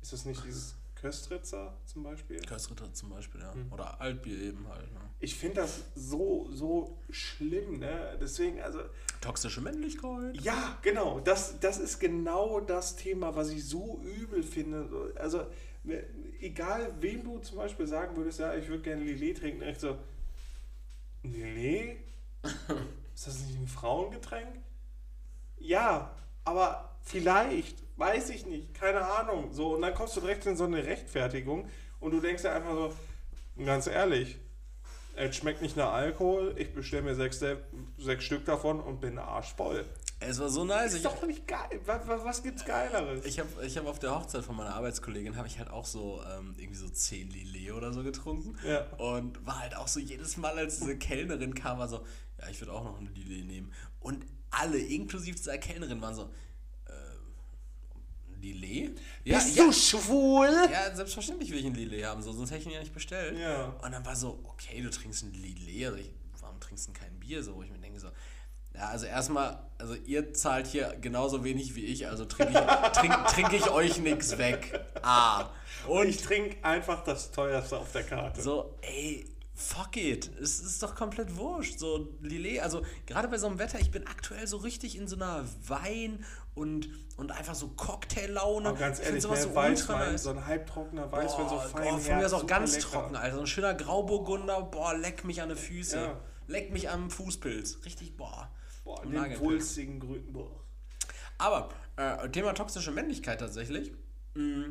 [0.00, 2.40] Ist das nicht dieses Köstritzer zum Beispiel?
[2.40, 3.52] Köstritzer zum Beispiel, ja.
[3.52, 3.72] Hm.
[3.72, 4.92] Oder Altbier eben halt.
[4.92, 5.00] Ne?
[5.20, 8.16] Ich finde das so, so schlimm, ne?
[8.20, 8.80] Deswegen, also.
[9.20, 10.40] Toxische Männlichkeit.
[10.40, 11.20] Ja, genau.
[11.20, 15.12] Das, das ist genau das Thema, was ich so übel finde.
[15.16, 15.46] Also,
[16.40, 19.96] egal wem du zum Beispiel sagen würdest, ja, ich würde gerne Lillet trinken, echt so.
[21.22, 21.98] Lillet?
[23.14, 24.60] ist das nicht ein Frauengetränk?
[25.58, 26.14] Ja,
[26.44, 29.52] aber vielleicht, weiß ich nicht, keine Ahnung.
[29.52, 31.68] So, und dann kommst du direkt in so eine Rechtfertigung
[32.00, 32.94] und du denkst dir einfach so,
[33.64, 34.38] ganz ehrlich,
[35.16, 37.42] es schmeckt nicht nach Alkohol, ich bestelle mir sechs,
[37.98, 39.84] sechs Stück davon und bin arschvoll.
[40.20, 40.94] Es war so nice.
[40.94, 41.80] Ist doch nicht geil.
[41.84, 43.24] Was, was, gibt's Geileres?
[43.24, 46.20] Ich habe ich hab auf der Hochzeit von meiner Arbeitskollegin habe ich halt auch so
[46.36, 48.56] ähm, irgendwie so 10 Lillet oder so getrunken.
[48.66, 48.84] Ja.
[48.96, 52.04] Und war halt auch so jedes Mal, als diese Kellnerin kam, war so,
[52.40, 53.72] ja, ich würde auch noch eine Lillet nehmen.
[54.00, 56.30] Und alle, inklusive dieser Kellnerin, waren so,
[58.40, 59.00] Lillet?
[59.24, 59.64] Ja, Bist ja.
[59.64, 60.48] du schwul?
[60.70, 63.38] Ja, selbstverständlich will ich ein Lillet haben, so, sonst hätte ich ihn ja nicht bestellt.
[63.38, 63.66] Ja.
[63.82, 67.18] Und dann war so, okay, du trinkst ein Lillet, also ich, warum trinkst du kein
[67.18, 67.42] Bier?
[67.42, 68.08] So, wo ich mir denke so,
[68.78, 73.26] ja, also erstmal, also ihr zahlt hier genauso wenig wie ich, also trinke ich, trink,
[73.26, 74.80] trink ich euch nichts weg.
[75.02, 75.46] Ah.
[75.88, 78.40] Und ich trinke einfach das teuerste auf der Karte.
[78.40, 80.30] So, ey, fuck it.
[80.40, 81.80] Es ist doch komplett wurscht.
[81.80, 85.16] So, Lillet, also gerade bei so einem Wetter, ich bin aktuell so richtig in so
[85.16, 86.24] einer Wein-
[86.54, 88.68] und, und einfach so Cocktaillaune.
[88.68, 90.22] Aber ganz ehrlich, sowas so Weißwein, nice.
[90.22, 92.90] so ein halbtrockner Weißwein, so fein boah, Von mir ist auch ganz lecker.
[92.90, 93.34] trocken, Alter.
[93.34, 95.96] So ein schöner Grauburgunder, boah, leck mich an die Füße.
[95.96, 96.20] Ja.
[96.46, 97.80] Leck mich am Fußpilz.
[97.84, 98.48] Richtig, boah.
[98.88, 100.64] Boah, den wulstigen Grünen, boah.
[101.36, 103.92] Aber, äh, Thema toxische Männlichkeit tatsächlich.
[104.32, 104.68] Mh,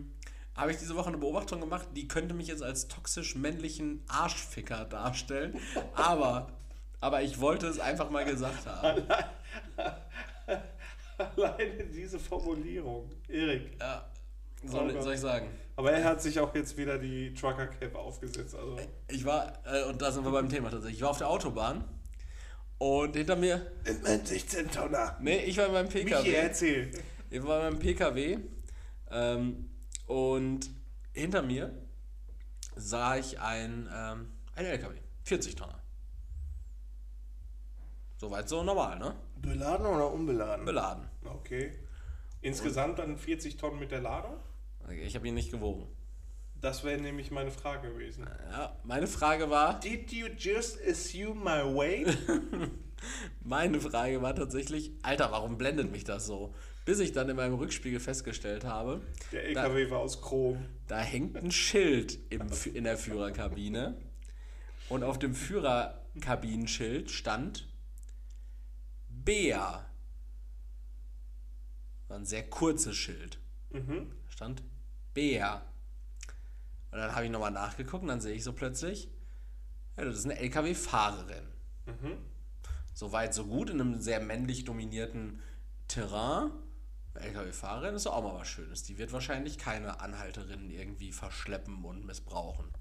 [0.55, 4.86] habe ich diese Woche eine Beobachtung gemacht, die könnte mich jetzt als toxisch männlichen Arschficker
[4.86, 5.59] darstellen.
[5.93, 6.47] Aber,
[6.99, 9.03] aber ich wollte es einfach mal gesagt haben.
[11.18, 13.11] Alleine diese Formulierung.
[13.28, 13.78] Erik.
[13.80, 14.09] Ja.
[14.63, 15.47] Soll, oh soll, ich sagen?
[15.76, 18.55] Aber er hat sich auch jetzt wieder die Trucker Cap aufgesetzt.
[18.55, 18.78] Also.
[19.09, 21.84] Ich war, äh, und da sind wir beim Thema tatsächlich, ich war auf der Autobahn
[22.78, 23.71] und hinter mir.
[23.86, 25.17] In meinem 16 Tonner.
[25.19, 26.23] Nee, ich war in meinem PKW.
[26.23, 26.91] Michi, erzähl.
[27.30, 28.38] Ich war in meinem PKW
[29.11, 29.69] ähm,
[30.05, 30.69] und
[31.13, 31.71] hinter mir
[32.75, 34.95] sah ich ein, ähm, ein LKW.
[35.23, 35.80] 40 Tonner.
[38.17, 39.15] Soweit so normal, ne?
[39.36, 40.65] Beladen oder unbeladen?
[40.65, 41.07] Beladen.
[41.23, 41.78] Okay.
[42.41, 44.38] Insgesamt dann 40 Tonnen mit der Ladung?
[44.89, 45.88] Ich habe ihn nicht gewogen.
[46.61, 48.27] Das wäre nämlich meine Frage gewesen.
[48.51, 49.79] Ja, meine Frage war.
[49.79, 52.17] Did you just assume my weight?
[53.43, 56.53] meine Frage war tatsächlich, Alter, warum blendet mich das so?
[56.85, 59.01] Bis ich dann in meinem Rückspiegel festgestellt habe.
[59.31, 60.65] Der LKW da, war aus Chrom.
[60.87, 63.97] Da hängt ein Schild im, in der Führerkabine.
[64.89, 67.67] Und auf dem Führerkabinenschild stand
[69.09, 69.85] Bär.
[72.07, 73.37] War ein sehr kurzes Schild.
[73.71, 74.13] Mhm.
[74.29, 74.63] Stand
[75.13, 75.61] Bär.
[76.91, 79.09] Und dann habe ich nochmal nachgeguckt und dann sehe ich so plötzlich,
[79.97, 81.47] ja, das ist eine LKW-Fahrerin.
[81.85, 82.17] Mhm.
[82.93, 85.41] So weit, so gut in einem sehr männlich dominierten
[85.88, 86.51] Terrain.
[87.13, 88.83] LKW-Fahrerin ist auch mal was Schönes.
[88.83, 92.71] Die wird wahrscheinlich keine Anhalterinnen irgendwie verschleppen und missbrauchen.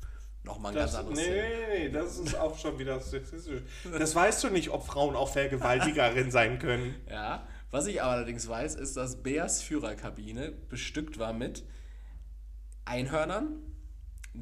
[0.43, 1.43] Nochmal ein Das, ganz anderes nee, Thema.
[1.49, 3.63] nee, nee, das ist auch schon wieder sexistisch.
[3.99, 6.95] Das weißt du nicht, ob Frauen auch Vergewaltigerinnen sein können.
[7.11, 11.65] Ja, was ich aber allerdings weiß, ist, dass Bears Führerkabine bestückt war mit
[12.85, 13.57] Einhörnern,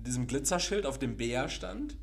[0.02, 1.96] diesem Glitzerschild, auf dem Bär stand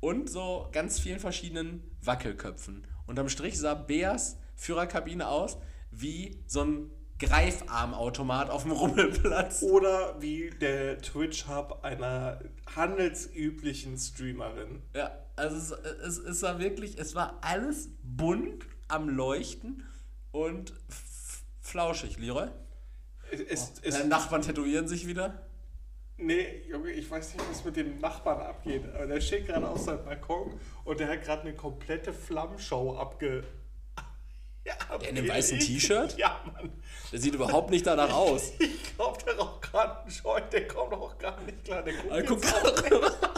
[0.00, 2.86] und so ganz vielen verschiedenen Wackelköpfen.
[3.06, 5.58] Unterm Strich sah Bears Führerkabine aus
[5.90, 9.62] wie so ein Greifarmautomat auf dem Rummelplatz.
[9.62, 12.40] Oder wie der Twitch-Hub einer
[12.74, 14.82] handelsüblichen Streamerin.
[14.94, 19.84] Ja, also es, es, es war wirklich, es war alles bunt am Leuchten
[20.32, 20.72] und
[21.60, 22.48] flauschig, Leroy.
[23.30, 25.46] Es, es, Deine Nachbarn tätowieren sich wieder.
[26.20, 29.78] Nee, Junge, ich weiß nicht, was mit dem Nachbarn abgeht, aber der steht gerade auf
[29.78, 33.44] seinem Balkon und der hat gerade eine komplette Flammshow abge.
[34.64, 34.94] Ja, in dem
[35.24, 35.28] abgelegt.
[35.30, 36.18] weißen T-Shirt?
[36.18, 36.70] Ja, Mann.
[37.10, 38.52] Der sieht überhaupt nicht danach aus.
[38.60, 41.82] Ich glaube, der raucht gerade einen Joint, der kommt auch gar nicht klar.
[41.82, 43.30] Der guckt Ah, guck jetzt auch,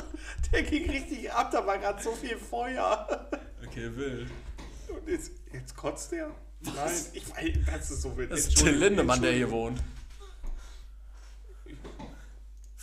[0.53, 3.29] Der ging richtig ab, da war gerade so viel Feuer.
[3.65, 4.29] Okay, wild.
[4.89, 6.33] Und jetzt, jetzt kotzt der?
[6.61, 6.75] Nein,
[7.13, 8.33] ich weiß, das ist so wild.
[8.33, 9.79] Das ist Till Lindemann, der hier wohnt.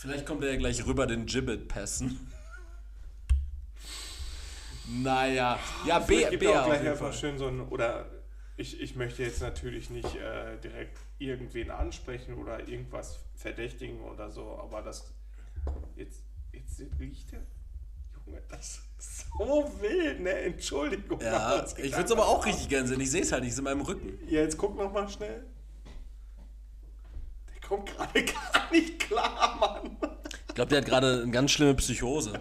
[0.00, 2.26] Vielleicht kommt er ja gleich rüber den Gibbet passen.
[4.88, 8.06] Naja, ja, B, gibt B auch gleich einfach schön so ein, oder
[8.56, 14.58] ich, ich möchte jetzt natürlich nicht äh, direkt irgendwen ansprechen oder irgendwas verdächtigen oder so,
[14.58, 15.12] aber das,
[15.96, 16.22] jetzt,
[16.52, 17.40] jetzt liegt der,
[18.24, 21.20] Junge, das ist so wild, ne, Entschuldigung.
[21.20, 23.02] Ja, ich würde es aber auch richtig gern sehen.
[23.02, 24.18] Ich sehe es halt nicht, es ist in meinem Rücken.
[24.28, 25.44] Ja, jetzt guck noch mal schnell.
[27.70, 29.96] Der kommt gerade gar nicht klar, Mann.
[30.48, 32.40] Ich glaube, der hat gerade eine ganz schlimme Psychose.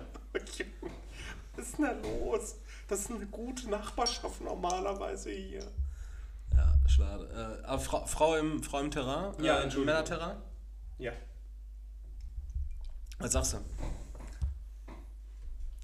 [1.55, 2.55] Was ist denn da los?
[2.87, 5.63] Das ist eine gute Nachbarschaft normalerweise hier.
[6.55, 7.59] Ja, schade.
[7.61, 9.33] Äh, aber Frau, Frau, im, Frau im Terrain?
[9.43, 9.85] Ja, äh, Entschuldigung.
[9.85, 10.37] Männerterrain?
[10.97, 11.11] Ja.
[13.19, 13.57] Was sagst du?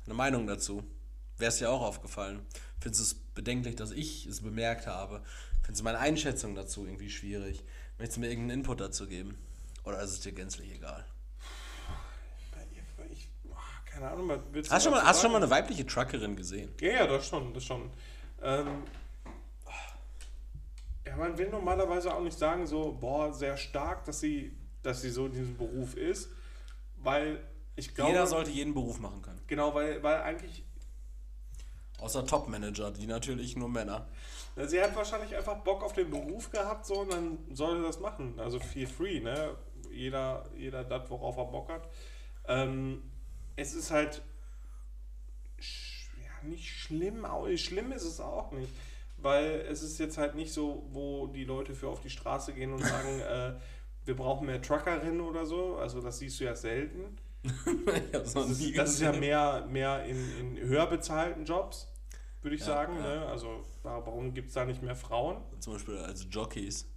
[0.06, 0.84] Eine Meinung dazu?
[1.38, 2.46] Wäre es dir auch aufgefallen?
[2.80, 5.22] Findest du es bedenklich, dass ich es bemerkt habe?
[5.62, 7.64] Findest du meine Einschätzung dazu irgendwie schwierig?
[7.98, 9.38] Möchtest du mir irgendeinen Input dazu geben?
[9.84, 11.06] Oder ist es dir gänzlich egal?
[13.12, 13.30] Ich,
[13.86, 16.36] keine Ahnung, was willst Hast du schon mal, hast du schon mal eine weibliche Truckerin
[16.36, 16.74] gesehen?
[16.82, 17.90] Ja, ja, das schon, das schon.
[18.42, 18.84] Ähm,
[21.06, 25.10] ja, man will normalerweise auch nicht sagen, so, boah, sehr stark, dass sie, dass sie
[25.10, 26.30] so in diesem Beruf ist,
[26.98, 27.44] weil
[27.76, 28.12] ich glaube.
[28.12, 29.42] Jeder sollte jeden Beruf machen können.
[29.48, 30.66] Genau, weil, weil eigentlich
[32.00, 34.08] Außer Top-Manager, die natürlich nur Männer.
[34.58, 38.00] Sie hat wahrscheinlich einfach Bock auf den Beruf gehabt, so, und dann soll sie das
[38.00, 38.40] machen.
[38.40, 39.56] Also feel free, ne?
[39.92, 41.90] Jeder, jeder das, worauf er Bock hat.
[42.48, 43.04] Ähm,
[43.58, 44.22] es ist halt
[46.24, 47.26] ja, nicht schlimm,
[47.58, 48.72] schlimm ist es auch nicht.
[49.18, 52.72] Weil es ist jetzt halt nicht so, wo die Leute für auf die Straße gehen
[52.74, 53.54] und sagen, äh,
[54.06, 55.78] wir brauchen mehr Truckerinnen oder so.
[55.78, 57.18] Also das siehst du ja selten.
[58.12, 61.88] Das ist, das ist ja mehr, mehr in, in höher bezahlten Jobs,
[62.42, 62.96] würde ich Ja, sagen.
[62.98, 63.02] ja.
[63.02, 63.26] Ne?
[63.28, 65.38] Also warum gibt es da nicht mehr Frauen?
[65.60, 66.88] Zum Beispiel als Jockeys.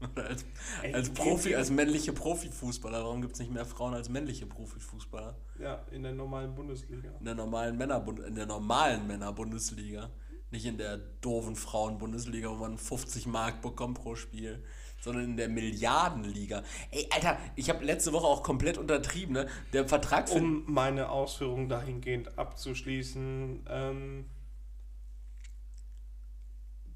[0.00, 0.44] Oder als,
[0.82, 3.04] Ey, als Profi, als männliche Profifußballer.
[3.04, 5.36] Warum gibt es nicht mehr Frauen als männliche Profifußballer?
[5.58, 7.10] Ja, in der normalen Bundesliga.
[7.18, 10.10] In der normalen Männerbund in der normalen Männerbundesliga.
[10.50, 14.62] Nicht in der doofen Frauenbundesliga, wo man 50 Mark bekommt pro Spiel,
[15.00, 16.62] sondern in der Milliardenliga.
[16.90, 19.48] Ey, Alter, ich habe letzte Woche auch komplett untertrieben, ne?
[19.72, 24.26] Der Vertrag für Um meine Ausführungen dahingehend abzuschließen, ähm,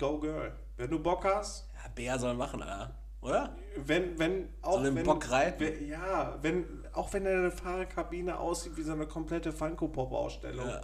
[0.00, 0.52] go girl.
[0.76, 2.96] Wenn du Bock hast, ja, Bär soll machen, Alter.
[3.20, 3.54] Oder?
[3.76, 5.60] wenn, wenn auch Soll wenn, Bock reiten?
[5.60, 10.66] wenn, ja, wenn auch wenn deine Fahrerkabine aussieht wie so eine komplette Funko Pop Ausstellung.
[10.66, 10.80] Ja.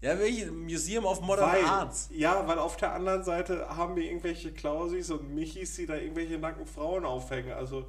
[0.00, 2.10] Ja, welche Museum of Modern Weil, Arts.
[2.12, 6.38] ja, weil auf der anderen Seite haben wir irgendwelche Klausis und Michis, die da irgendwelche
[6.38, 7.52] nackten Frauen aufhängen.
[7.52, 7.88] Also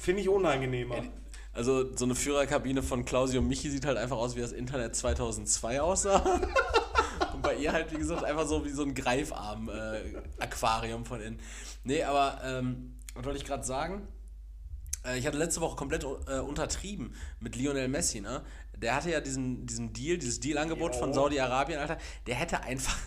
[0.00, 1.04] finde ich unangenehmer.
[1.52, 4.94] Also so eine Führerkabine von Klausi und Michi sieht halt einfach aus, wie das Internet
[4.96, 6.40] 2002 aussah.
[7.46, 11.40] bei ihr halt, wie gesagt, einfach so wie so ein Greifarm-Aquarium von innen.
[11.84, 14.08] Nee, aber ähm, was wollte ich gerade sagen?
[15.04, 18.42] Äh, ich hatte letzte Woche komplett äh, untertrieben mit Lionel Messi, ne?
[18.76, 21.96] Der hatte ja diesen, diesen Deal, dieses Dealangebot von Saudi-Arabien, Alter.
[22.26, 22.98] Der hätte einfach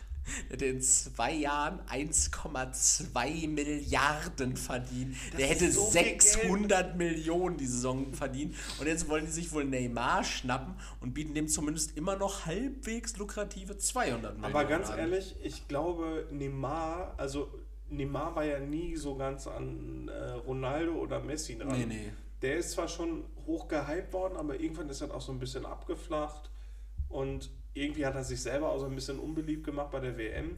[0.49, 5.15] in zwei Jahren 1,2 Milliarden verdient.
[5.37, 6.21] der ist hätte so viel Geld.
[6.21, 8.55] 600 Millionen die Saison verdient.
[8.79, 13.17] Und jetzt wollen die sich wohl Neymar schnappen und bieten dem zumindest immer noch halbwegs
[13.17, 14.45] lukrative 200 Millionen.
[14.45, 14.99] Aber ganz an.
[14.99, 17.49] ehrlich, ich glaube, Neymar, also
[17.89, 21.77] Neymar war ja nie so ganz an äh, Ronaldo oder Messi dran.
[21.77, 22.13] Nee, nee.
[22.41, 25.65] Der ist zwar schon hoch gehypt worden, aber irgendwann ist er auch so ein bisschen
[25.65, 26.49] abgeflacht
[27.09, 27.49] und
[27.79, 30.57] irgendwie hat er sich selber auch so ein bisschen unbeliebt gemacht bei der WM.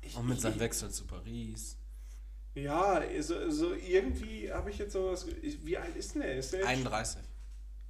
[0.00, 1.76] Ich, Und mit seinem Wechsel zu Paris.
[2.54, 5.26] Ja, so, so irgendwie habe ich jetzt so was.
[5.42, 6.36] Wie alt ist denn der?
[6.36, 7.22] Ist der jetzt- 31.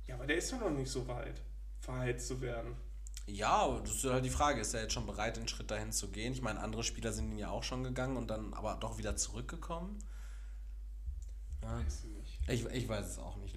[0.06, 1.40] Ja, aber der ist doch noch nicht so weit,
[1.80, 2.74] verheizt zu werden.
[3.26, 6.08] Ja, das ist halt die Frage, ist er jetzt schon bereit, den Schritt dahin zu
[6.08, 6.32] gehen?
[6.32, 9.16] Ich meine, andere Spieler sind ihn ja auch schon gegangen und dann aber doch wieder
[9.16, 9.98] zurückgekommen.
[11.62, 11.78] Ja.
[11.84, 12.40] Weiß ich nicht.
[12.48, 13.55] Ich, ich weiß es auch nicht.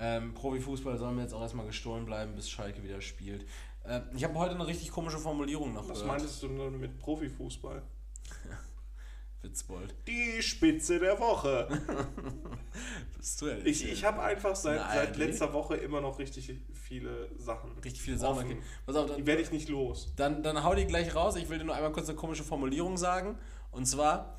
[0.00, 3.46] Ähm, Profifußball soll mir jetzt auch erstmal gestohlen bleiben, bis Schalke wieder spielt.
[3.84, 6.18] Äh, ich habe heute eine richtig komische Formulierung noch Was gehört.
[6.18, 7.82] meintest du denn mit Profifußball?
[9.42, 9.94] Witzbold.
[10.06, 11.68] Die Spitze der Woche.
[13.16, 13.84] Bist du ehrlich?
[13.84, 17.70] Ich, ich habe einfach seit, Nein, seit letzter Woche immer noch richtig viele Sachen.
[17.78, 18.46] Richtig viele Sachen.
[18.46, 18.58] Okay.
[18.84, 20.12] Pass auf, dann, Die werde ich nicht los.
[20.16, 21.36] Dann, dann hau die gleich raus.
[21.36, 23.38] Ich will dir nur einmal kurz eine komische Formulierung sagen.
[23.70, 24.36] Und zwar,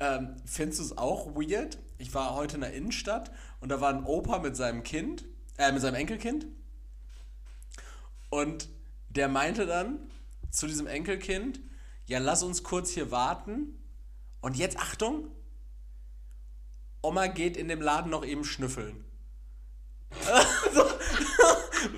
[0.00, 1.78] ähm, findest du es auch weird?
[1.98, 3.30] Ich war heute in der Innenstadt
[3.62, 5.24] und da war ein Opa mit seinem Kind,
[5.56, 6.46] äh, mit seinem Enkelkind.
[8.28, 8.68] Und
[9.08, 10.10] der meinte dann
[10.50, 11.60] zu diesem Enkelkind,
[12.06, 13.78] ja, lass uns kurz hier warten.
[14.40, 15.28] Und jetzt Achtung,
[17.02, 19.04] Oma geht in dem Laden noch eben schnüffeln.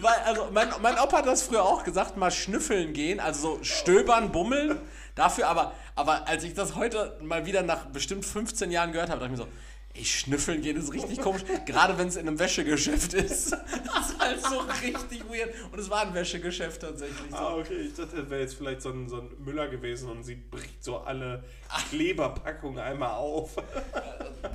[0.00, 3.64] Weil, also mein, mein Opa hat das früher auch gesagt, mal schnüffeln gehen, also so
[3.64, 4.78] stöbern, bummeln.
[5.14, 9.20] Dafür aber, aber als ich das heute mal wieder nach bestimmt 15 Jahren gehört habe,
[9.20, 9.50] dachte ich mir so,
[9.94, 13.52] ey, schnüffeln gehen ist richtig komisch, gerade wenn es in einem Wäschegeschäft ist.
[13.52, 15.54] Das ist halt so richtig weird.
[15.72, 17.30] Und es war ein Wäschegeschäft tatsächlich.
[17.30, 17.36] So.
[17.36, 17.82] Ah, okay.
[17.82, 20.82] Ich dachte, das wäre jetzt vielleicht so ein, so ein Müller gewesen und sie bricht
[20.82, 21.44] so alle
[21.90, 23.56] Kleberpackungen einmal auf.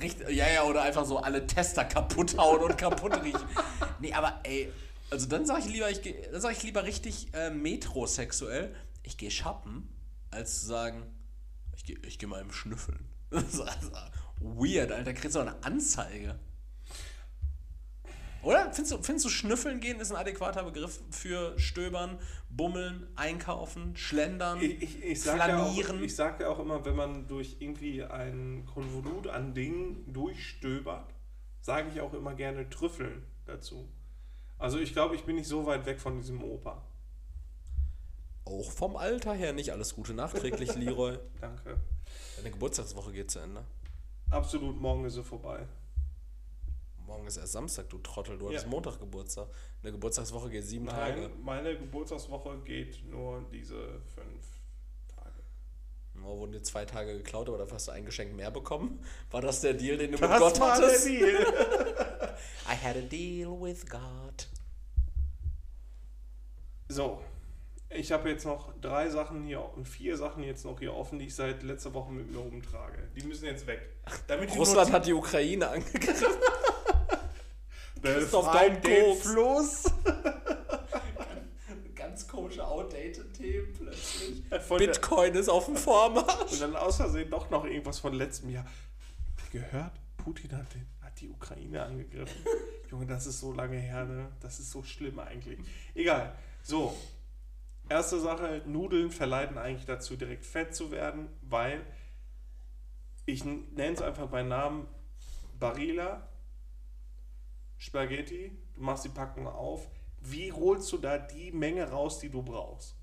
[0.00, 3.40] Richtig, ja, ja, oder einfach so alle Tester kaputt hauen und kaputt riechen.
[3.98, 4.70] Nee, aber ey,
[5.10, 9.16] also dann sage ich lieber, ich geh, dann sag ich lieber richtig äh, metrosexuell, ich
[9.16, 9.88] gehe shoppen,
[10.30, 11.02] als zu sagen,
[11.76, 13.08] ich gehe ich geh mal im Schnüffeln.
[14.40, 16.38] Weird, Alter, kriegst du auch eine Anzeige.
[18.42, 18.72] Oder?
[18.72, 22.18] Findest du, findest du, Schnüffeln gehen ist ein adäquater Begriff für Stöbern,
[22.48, 26.02] Bummeln, Einkaufen, Schlendern, Ich, ich, ich sage ja, auch- Flanieren?
[26.02, 31.12] ich sag ja auch immer, wenn man durch irgendwie ein Konvolut an Dingen durchstöbert,
[31.60, 33.86] sage ich auch immer gerne Trüffeln dazu.
[34.58, 36.82] Also ich glaube, ich bin nicht so weit weg von diesem Opa.
[38.46, 41.18] Auch vom Alter her nicht alles Gute nachträglich, Leroy.
[41.42, 41.76] Danke.
[42.36, 43.62] Deine Geburtstagswoche geht zu Ende.
[44.30, 45.66] Absolut, morgen ist sie vorbei.
[47.06, 48.38] Morgen ist erst Samstag, du Trottel.
[48.38, 48.70] Du hattest Ja.
[48.70, 49.48] Montag Geburtstag.
[49.82, 51.22] Eine Geburtstagswoche geht sieben Tage.
[51.22, 54.46] Nein, meine Geburtstagswoche geht nur diese fünf
[55.08, 55.42] Tage.
[56.24, 59.04] Oh, wurden dir zwei Tage geklaut, aber dafür hast du ein Geschenk mehr bekommen.
[59.32, 61.06] War das der Deal, den du mit Das Gott war der hattest?
[61.08, 61.46] Deal.
[62.68, 64.46] I had a deal with God.
[66.88, 67.20] So,
[67.90, 71.26] ich habe jetzt noch drei Sachen hier und vier Sachen jetzt noch hier offen, die
[71.26, 73.08] ich seit letzter Woche mit mir rumtrage.
[73.16, 73.80] Die müssen jetzt weg.
[74.28, 76.28] Damit Russland hat die Ukraine angegriffen.
[78.00, 79.16] Befreit den.
[79.16, 79.84] Fluss.
[81.94, 84.42] Ganz komische, outdated Themen plötzlich.
[84.66, 86.52] Von Bitcoin ist auf dem Vormarsch.
[86.52, 88.66] Und dann aus Versehen doch noch irgendwas von letztem Jahr.
[89.52, 89.92] Gehört?
[90.16, 92.42] Putin hat, den, hat die Ukraine angegriffen.
[92.90, 94.28] Junge, das ist so lange her, ne?
[94.40, 95.58] Das ist so schlimm eigentlich.
[95.94, 96.34] Egal.
[96.62, 96.96] So.
[97.90, 101.84] Erste Sache, Nudeln verleiten eigentlich dazu, direkt fett zu werden, weil
[103.26, 104.86] ich nenne es einfach bei Namen
[105.58, 106.28] Barilla,
[107.78, 109.88] Spaghetti, du machst die Packung auf.
[110.20, 112.94] Wie holst du da die Menge raus, die du brauchst?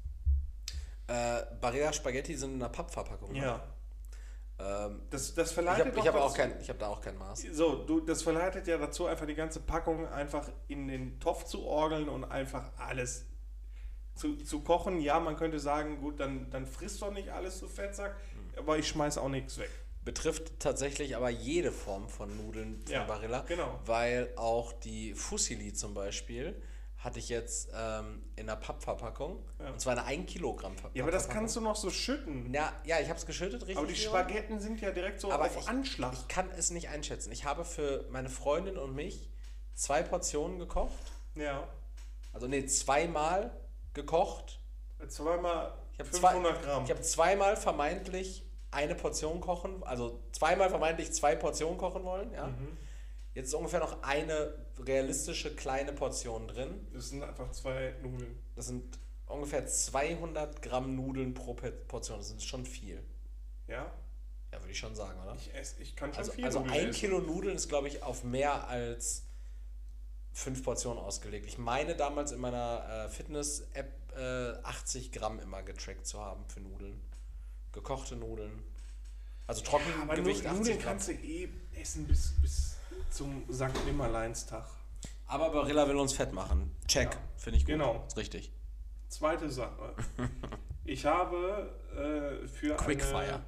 [1.08, 3.34] Äh, Barilla Spaghetti sind in einer Pappverpackung.
[3.34, 3.40] ne?
[3.40, 3.64] Ja.
[4.60, 7.42] Ähm, Das, das ich verleitet habe ich hab auch kein, ich da auch kein Maß.
[7.52, 11.66] So, du, das verleitet ja dazu, einfach die ganze Packung einfach in den Topf zu
[11.66, 13.26] orgeln und einfach alles
[14.18, 15.00] zu, zu kochen.
[15.00, 18.60] Ja, man könnte sagen, gut, dann, dann frisst doch nicht alles, du Fettsack, Hm.
[18.60, 19.70] aber ich schmeiß auch nichts weg.
[20.04, 23.42] Betrifft tatsächlich aber jede Form von Nudeln von Ja, Barilla.
[23.48, 23.80] genau.
[23.86, 26.62] Weil auch die Fusilli zum Beispiel
[26.98, 29.44] hatte ich jetzt ähm, in einer Pappverpackung.
[29.60, 29.70] Ja.
[29.72, 32.52] Und zwar eine 1 Kilogramm Papp Ja, aber das kannst du noch so schütten.
[32.54, 33.78] Ja, ja ich habe es geschüttet, richtig.
[33.78, 33.96] aber die?
[33.96, 36.14] Spaghetten sind ja direkt so Aber auf ich, Anschlag.
[36.14, 37.32] Ich kann es nicht einschätzen.
[37.34, 39.30] Ich habe für meine Freundin und mich
[39.76, 40.94] zwei Portionen gekocht.
[41.36, 41.68] ja.
[42.34, 43.52] Also nee, zweimal
[43.98, 44.60] gekocht.
[45.10, 46.84] Zweimal Ich habe 500 zwei, Gramm.
[46.86, 52.32] Ich habe zweimal vermeintlich eine Portion kochen, also zweimal vermeintlich zwei Portionen kochen wollen.
[52.32, 52.48] Ja.
[52.48, 52.78] Mhm.
[53.34, 56.88] Jetzt ist ungefähr noch eine realistische kleine Portion drin.
[56.94, 58.40] das sind einfach zwei Nudeln.
[58.56, 62.18] Das sind ungefähr 200 Gramm Nudeln pro Portion.
[62.18, 63.04] Das ist schon viel.
[63.68, 63.92] Ja?
[64.52, 65.36] Ja, würde ich schon sagen, oder?
[65.36, 67.00] Ich, ess, ich kann schon Also, viel also Nudeln ein essen.
[67.00, 69.27] Kilo Nudeln ist, glaube ich, auf mehr als
[70.38, 71.48] fünf Portionen ausgelegt.
[71.48, 76.60] Ich meine damals in meiner äh, Fitness-App äh, 80 Gramm immer getrackt zu haben für
[76.60, 77.02] Nudeln.
[77.72, 78.64] Gekochte Nudeln.
[79.48, 80.90] Also Aber Trockengewicht Nu- 80 Nudeln Gramm.
[80.92, 82.78] kannst du eh essen bis, bis
[83.10, 83.86] zum St.
[83.86, 84.66] Nimmerleinstag.
[85.26, 86.76] Aber Barilla will uns fett machen.
[86.88, 87.14] Check.
[87.14, 87.20] Ja.
[87.36, 87.74] Finde ich gut.
[87.74, 88.04] Genau.
[88.08, 88.52] Ist richtig.
[89.10, 89.96] Zweite Sache.
[90.90, 93.18] Ich habe äh, für Quickfire.
[93.18, 93.44] eine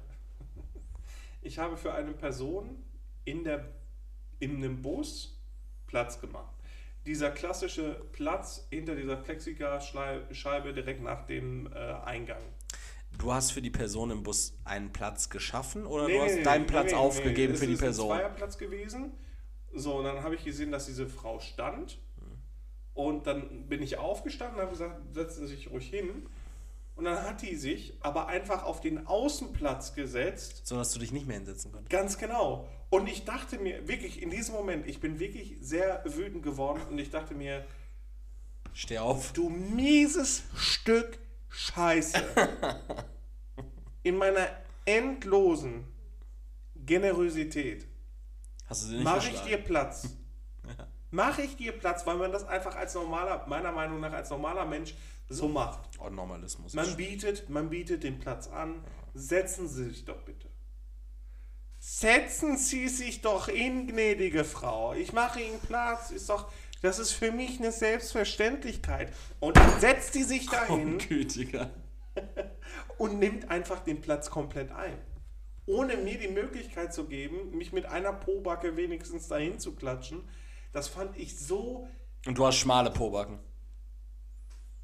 [1.40, 2.84] Ich habe für eine Person
[3.24, 3.64] in, der,
[4.40, 5.38] in einem Bus
[5.86, 6.52] Platz gemacht.
[7.06, 12.42] Dieser klassische Platz hinter dieser Plexiglasscheibe direkt nach dem äh, Eingang.
[13.18, 16.42] Du hast für die Person im Bus einen Platz geschaffen oder Nee, du hast nee,
[16.42, 18.08] deinen nee, Platz aufgegeben für die Es ist ein Person?
[18.08, 19.12] Zweierplatz gewesen.
[19.72, 21.98] So, und dann habe ich gesehen, dass diese Frau stand.
[22.94, 26.28] Und dann bin ich aufgestanden und habe gesagt, setzen Sie sich ruhig hin.
[26.96, 30.66] Und dann hat die sich aber einfach auf den Außenplatz gesetzt.
[30.66, 31.90] So dass du dich nicht mehr hinsetzen konntest.
[31.90, 32.68] Ganz genau.
[32.90, 36.98] Und ich dachte mir, wirklich, in diesem Moment, ich bin wirklich sehr wütend geworden und
[36.98, 37.64] ich dachte mir,
[38.72, 39.32] Steh auf.
[39.32, 41.18] du mieses Stück
[41.48, 42.18] Scheiße.
[44.02, 44.48] In meiner
[44.84, 45.84] endlosen
[46.74, 47.86] Generosität
[49.02, 50.16] mache ich dir Platz.
[51.12, 54.64] Mache ich dir Platz, weil man das einfach als normaler, meiner Meinung nach als normaler
[54.64, 54.94] Mensch
[55.28, 55.80] so macht.
[55.98, 56.72] Oh, Normalismus.
[56.74, 58.84] Man bietet, man bietet den Platz an.
[59.12, 60.49] Setzen Sie sich doch bitte.
[61.92, 64.94] Setzen Sie sich doch hin, gnädige Frau.
[64.94, 66.12] Ich mache Ihnen Platz.
[66.12, 66.50] Ist doch,
[66.82, 69.12] das ist für mich eine Selbstverständlichkeit.
[69.40, 71.68] Und dann setzt sie sich dahin Gütiger.
[72.98, 74.96] und nimmt einfach den Platz komplett ein.
[75.66, 80.22] Ohne mir die Möglichkeit zu geben, mich mit einer Pobacke wenigstens dahin zu klatschen.
[80.72, 81.88] Das fand ich so
[82.24, 83.40] Und du hast schmale Pobacken.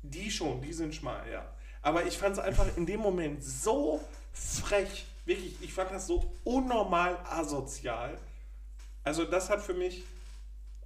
[0.02, 1.54] Die schon, die sind schmal, ja.
[1.82, 4.00] Aber ich fand es einfach in dem Moment so
[4.32, 5.06] frech.
[5.26, 8.16] Wirklich, ich fand das so unnormal asozial.
[9.02, 10.04] Also das hat für mich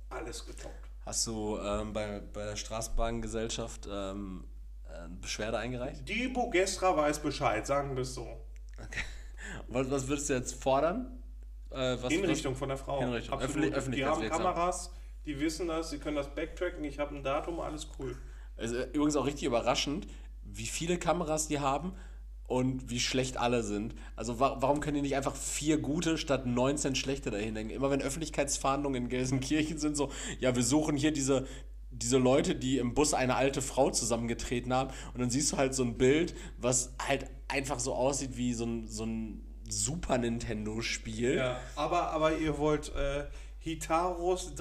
[0.09, 0.75] alles getoppt.
[1.05, 4.45] Hast du ähm, bei, bei der Straßenbahngesellschaft ähm,
[4.89, 6.09] eine Beschwerde eingereicht?
[6.09, 8.27] Die Bogestra weiß Bescheid, sagen wir es so.
[9.69, 11.23] Was, was würdest du jetzt fordern?
[11.71, 12.99] Äh, Hinrichtung von der Frau.
[12.99, 13.39] Hinrichtung.
[13.41, 13.75] Absolut.
[13.75, 14.29] Öffentlich- die haben.
[14.29, 14.91] Kameras,
[15.27, 18.17] die wissen das, sie können das backtracken, ich habe ein Datum, alles cool.
[18.57, 20.07] Es ist übrigens auch richtig überraschend,
[20.43, 21.95] wie viele Kameras die haben
[22.51, 23.95] und wie schlecht alle sind.
[24.17, 27.71] Also wa warum können die nicht einfach vier gute statt 19 schlechte dahin hängen?
[27.71, 31.47] Immer wenn Öffentlichkeitsfahndungen in Gelsenkirchen sind, so, ja, wir suchen hier diese,
[31.93, 35.75] diese Leute, die im Bus eine alte Frau zusammengetreten haben und dann siehst du halt
[35.75, 41.37] so ein Bild, was halt einfach so aussieht wie so ein, so ein Super Nintendo-Spiel.
[41.37, 43.27] Ja, aber, aber ihr wollt äh,
[43.61, 44.57] Hitaros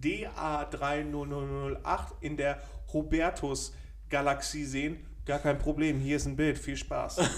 [0.00, 2.60] 38DXX4003427Y-DA30008 in der
[2.92, 5.04] Hubertus-Galaxie sehen.
[5.24, 6.58] Gar kein Problem, hier ist ein Bild.
[6.58, 7.18] Viel Spaß.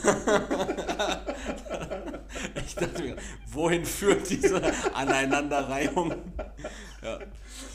[2.67, 3.17] Ich dachte mir,
[3.51, 4.61] wohin führt diese
[4.95, 6.15] Aneinanderreihung?
[7.03, 7.19] Ja.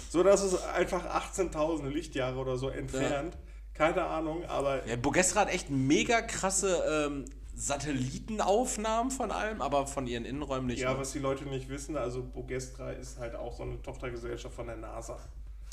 [0.09, 3.35] So dass es einfach 18.000 Lichtjahre oder so entfernt.
[3.73, 7.25] Keine Ahnung, aber Ja, Bogestra hat echt mega krasse ähm,
[7.55, 10.79] Satellitenaufnahmen von allem, aber von ihren Innenräumen nicht.
[10.79, 10.99] ja, ne?
[10.99, 14.77] was die Leute nicht wissen, also Bogestra ist halt auch so eine Tochtergesellschaft von der
[14.77, 15.19] NASA.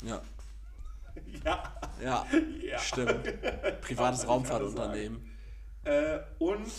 [0.03, 0.21] ja.
[1.43, 1.75] Ja.
[2.01, 2.25] ja,
[2.63, 2.79] Ja.
[2.79, 3.25] stimmt.
[3.81, 5.29] Privates Raumfahrtunternehmen.
[5.83, 6.71] Äh, und,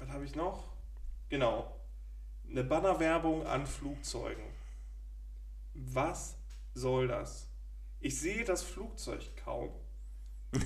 [0.00, 0.64] was habe ich noch?
[1.28, 1.72] Genau.
[2.50, 4.42] Eine Bannerwerbung an Flugzeugen.
[5.74, 6.34] Was
[6.74, 7.46] soll das?
[8.00, 9.70] Ich sehe das Flugzeug kaum.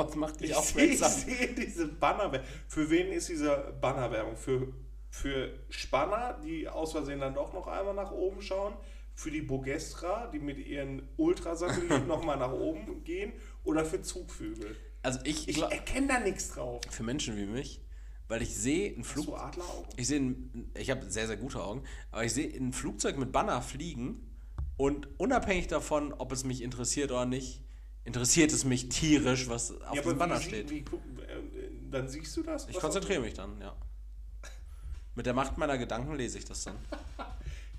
[0.00, 1.20] Es macht dich Ich sehe, ich aufmerksam.
[1.36, 2.48] sehe diese Bannerwerbung.
[2.68, 4.36] Für wen ist diese Bannerwerbung?
[4.36, 4.68] Für,
[5.10, 8.74] für Spanner, die aus Versehen dann doch noch einmal nach oben schauen?
[9.16, 13.32] Für die Bogestra, die mit ihren Ultrasatelliten nochmal nach oben gehen?
[13.62, 14.76] Oder für Zugvögel?
[15.02, 16.80] Also ich, Ich erkenne da nichts drauf.
[16.90, 17.80] für Menschen wie mich,
[18.26, 19.88] weil ich sehe ein Hast Flug, du Adleraugen?
[19.96, 20.34] ich sehe,
[20.78, 24.34] ich habe sehr sehr gute Augen, aber ich sehe ein Flugzeug mit Banner fliegen
[24.78, 27.62] und unabhängig davon, ob es mich interessiert oder nicht,
[28.04, 30.70] interessiert es mich tierisch, was auf diesem Banner wie, steht.
[30.70, 30.84] Wie, äh,
[31.90, 32.68] dann siehst du das?
[32.68, 33.74] Ich konzentriere mich dann, ja.
[35.14, 36.76] Mit der Macht meiner Gedanken lese ich das dann.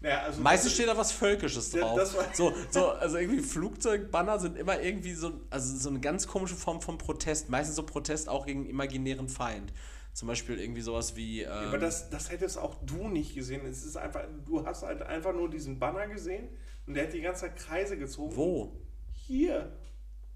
[0.02, 2.16] Naja, also Meistens steht da was Völkisches Ja, drauf.
[2.34, 6.80] so, so, also irgendwie Flugzeugbanner sind immer irgendwie so, also so eine ganz komische Form
[6.82, 7.50] von Protest.
[7.50, 9.74] Meistens so Protest auch gegen imaginären Feind.
[10.14, 11.42] Zum Beispiel irgendwie sowas wie.
[11.42, 13.66] Ähm, Aber das, das hättest auch du nicht gesehen.
[13.66, 16.50] Es ist einfach, du hast halt einfach nur diesen Banner gesehen
[16.86, 18.36] und der hat die ganze Zeit Kreise gezogen.
[18.36, 18.80] wo?
[19.12, 19.72] Hier.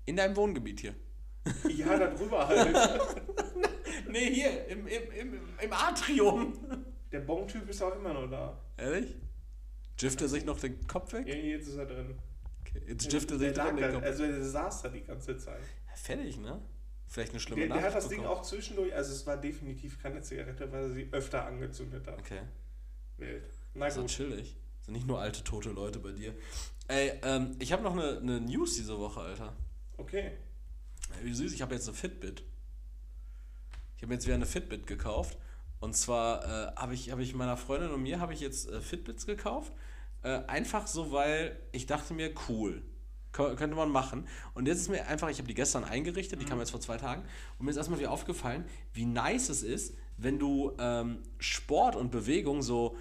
[0.10, 0.96] In deinem Wohngebiet hier.
[1.70, 2.76] Ja, da drüber halt.
[4.10, 6.58] Nee, hier, im, im, im, im Atrium.
[7.12, 8.60] Der Bon-Typ ist auch immer noch da.
[8.78, 9.16] Ehrlich?
[10.00, 11.28] Jifft er sich noch den Kopf weg?
[11.28, 12.18] Ja, jetzt ist er drin.
[12.62, 14.04] Okay, jetzt jifft er sich der drin den Kopf.
[14.04, 15.62] also der saß da die ganze Zeit.
[15.88, 16.60] Ja, fertig, ne?
[17.06, 18.40] Vielleicht eine schlimme Der, der Nachricht hat das Ding bekommen.
[18.40, 22.18] auch zwischendurch, also es war definitiv keine Zigarette, weil er sie öfter angezündet hat.
[22.18, 22.42] Okay.
[23.18, 23.44] Wild.
[23.76, 24.10] Na So gut.
[24.10, 24.58] chillig.
[24.82, 26.34] Sind nicht nur alte, tote Leute bei dir.
[26.88, 29.54] Ey, ähm, ich habe noch eine, eine News diese Woche, Alter.
[30.00, 30.32] Okay.
[31.24, 32.44] Wie süß, ich habe jetzt eine Fitbit.
[33.98, 35.38] Ich habe jetzt wieder eine Fitbit gekauft.
[35.80, 38.82] Und zwar äh, habe ich, hab ich meiner Freundin und mir habe ich jetzt äh,
[38.82, 39.72] Fitbits gekauft.
[40.24, 42.84] Äh, einfach so, weil ich dachte mir, cool.
[43.34, 44.28] Kö- Könnte man machen.
[44.54, 46.98] Und jetzt ist mir einfach, ich habe die gestern eingerichtet, die kam jetzt vor zwei
[46.98, 47.24] Tagen,
[47.58, 52.12] und mir ist erstmal wieder aufgefallen, wie nice es ist, wenn du ähm, Sport und
[52.12, 52.98] Bewegung so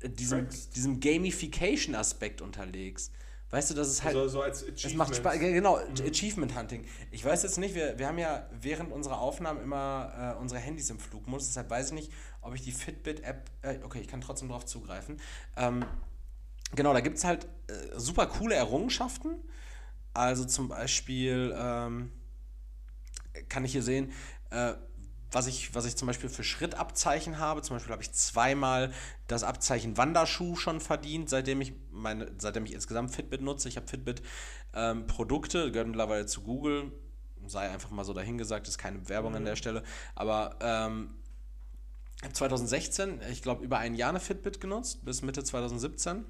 [0.00, 3.12] äh, diesem, diesem Gamification-Aspekt unterlegst.
[3.54, 4.14] Weißt du, das ist halt.
[4.14, 5.54] So, so als Es macht Spaß, Achievement.
[5.54, 6.84] genau, Achievement Hunting.
[7.12, 10.90] Ich weiß jetzt nicht, wir, wir haben ja während unserer Aufnahmen immer äh, unsere Handys
[10.90, 14.48] im Flugmodus, deshalb weiß ich nicht, ob ich die Fitbit-App, äh, okay, ich kann trotzdem
[14.48, 15.20] drauf zugreifen.
[15.56, 15.84] Ähm,
[16.74, 19.36] genau, da gibt es halt äh, super coole Errungenschaften.
[20.14, 22.10] Also zum Beispiel ähm,
[23.48, 24.10] kann ich hier sehen,
[24.50, 24.74] äh,
[25.34, 27.62] was ich, was ich zum Beispiel für Schrittabzeichen habe.
[27.62, 28.92] Zum Beispiel habe ich zweimal
[29.26, 33.68] das Abzeichen Wanderschuh schon verdient, seitdem ich meine, seitdem ich insgesamt Fitbit nutze.
[33.68, 34.22] Ich habe Fitbit
[34.74, 36.92] ähm, Produkte, gehören mittlerweile zu Google.
[37.46, 39.82] Sei einfach mal so dahingesagt, ist keine Werbung an der Stelle.
[40.14, 41.10] Aber ähm,
[42.18, 46.24] ich habe 2016, ich glaube, über ein Jahr eine Fitbit genutzt, bis Mitte 2017.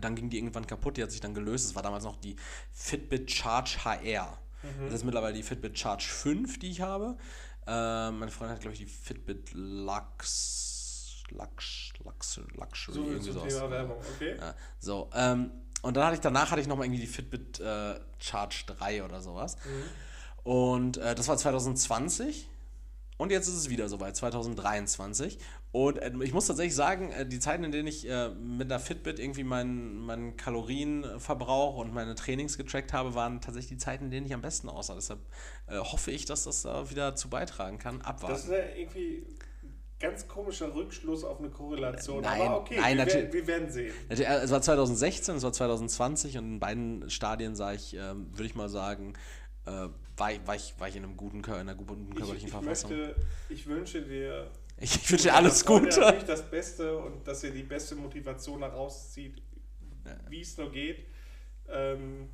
[0.00, 1.66] Dann ging die irgendwann kaputt, die hat sich dann gelöst.
[1.66, 2.36] Es war damals noch die
[2.72, 4.38] Fitbit Charge HR.
[4.84, 7.16] Das ist mittlerweile die Fitbit Charge 5, die ich habe.
[7.66, 13.32] Äh, meine Freundin hat, glaube ich, die Fitbit Lux, Lux, Lux, Luxury, So irgendwie zum
[13.34, 13.54] sowas.
[13.54, 14.36] Thema Werbung, okay?
[14.38, 15.50] Ja, so, ähm,
[15.82, 19.20] und dann hatte ich, danach hatte ich nochmal irgendwie die Fitbit äh, Charge 3 oder
[19.20, 19.56] sowas.
[20.42, 22.48] Und äh, das war 2020.
[23.16, 25.38] Und jetzt ist es wieder soweit, 2023.
[25.72, 28.80] Und äh, ich muss tatsächlich sagen, äh, die Zeiten, in denen ich äh, mit einer
[28.80, 34.10] Fitbit irgendwie meinen, meinen Kalorienverbrauch und meine Trainings getrackt habe, waren tatsächlich die Zeiten, in
[34.10, 34.94] denen ich am besten aussah.
[34.94, 35.20] Deshalb
[35.68, 38.00] äh, hoffe ich, dass das da wieder zu beitragen kann.
[38.02, 38.34] Abwarten.
[38.34, 39.24] Das ist ja irgendwie
[39.62, 42.22] ein ganz komischer Rückschluss auf eine Korrelation.
[42.22, 43.94] Nein, Aber okay, nein, wir, natürlich- werden, wir werden sehen.
[44.08, 48.56] Es war 2016, es war 2020 und in beiden Stadien sah ich, ähm, würde ich
[48.56, 49.12] mal sagen,
[49.66, 49.70] äh,
[50.16, 52.52] war, ich- war, ich, war ich in, einem guten, in einer guten Ich, körperlichen ich,
[52.52, 52.90] Verfassung.
[52.90, 53.14] möchte,
[53.50, 54.50] ich wünsche dir
[54.80, 56.00] ich, ich wünsche dir alles Gute.
[56.00, 59.42] Natürlich das Beste und dass ihr die beste Motivation daraus zieht,
[60.28, 61.06] wie es nur geht.
[61.68, 62.28] Ähm,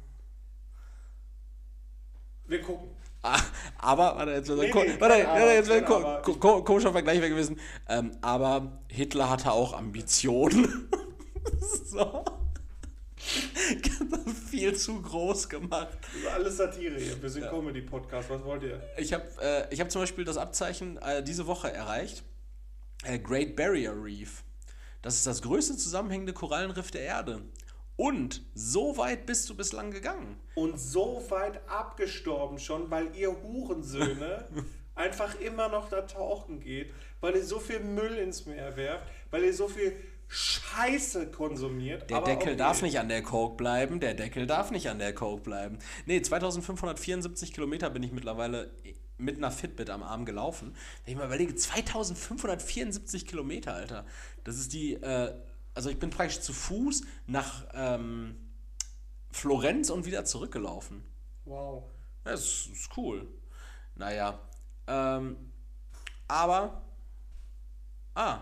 [2.47, 2.91] wir gucken.
[3.23, 3.41] Ah,
[3.79, 6.23] Aber, warte, jetzt wird Nee, nee, warte, ko Aber.
[6.23, 7.59] ko ko komischer Vergleich wäre gewesen.
[7.89, 10.89] Ähm, aber Hitler hatte auch Ambitionen.
[11.87, 12.25] so.
[14.51, 15.99] Viel zu groß gemacht.
[16.01, 17.21] Das ist alles Satire hier.
[17.21, 18.31] Wir sind Comedy-Podcast.
[18.31, 18.81] Was wollt ihr?
[18.97, 22.23] Ich habe äh, ich hab zum Beispiel das Abzeichen äh, diese Woche erreicht.
[23.07, 24.43] Äh, Great Barrier Reef.
[25.03, 27.43] Das ist das größte zusammenhängende Korallenriff der Erde.
[27.97, 30.37] Und so weit bist du bislang gegangen.
[30.55, 34.49] Und so weit abgestorben schon, weil ihr Hurensöhne
[34.95, 39.45] einfach immer noch da tauchen geht, weil ihr so viel Müll ins Meer werft, weil
[39.45, 39.97] ihr so viel
[40.29, 42.11] Scheiße konsumiert.
[42.11, 42.57] Der Deckel okay.
[42.57, 44.01] darf nicht an der Coke bleiben.
[44.01, 45.79] Der Deckel darf nicht an der Coke bleiben.
[46.05, 48.71] Nee, 2574 Kilometer bin ich mittlerweile
[49.19, 50.75] mit einer Fitbit am Arm gelaufen.
[51.05, 54.05] Wenn ich mal überlege, 2574 Kilometer, Alter.
[54.45, 55.35] Das ist die, äh,
[55.75, 58.37] also ich bin praktisch zu Fuß nach ähm,
[59.31, 61.03] Florenz und wieder zurückgelaufen.
[61.45, 61.85] Wow.
[62.25, 63.27] Ja, Das ist, ist cool.
[63.95, 64.39] Naja.
[64.87, 65.37] Ähm,
[66.29, 66.83] aber.
[68.15, 68.41] Ah,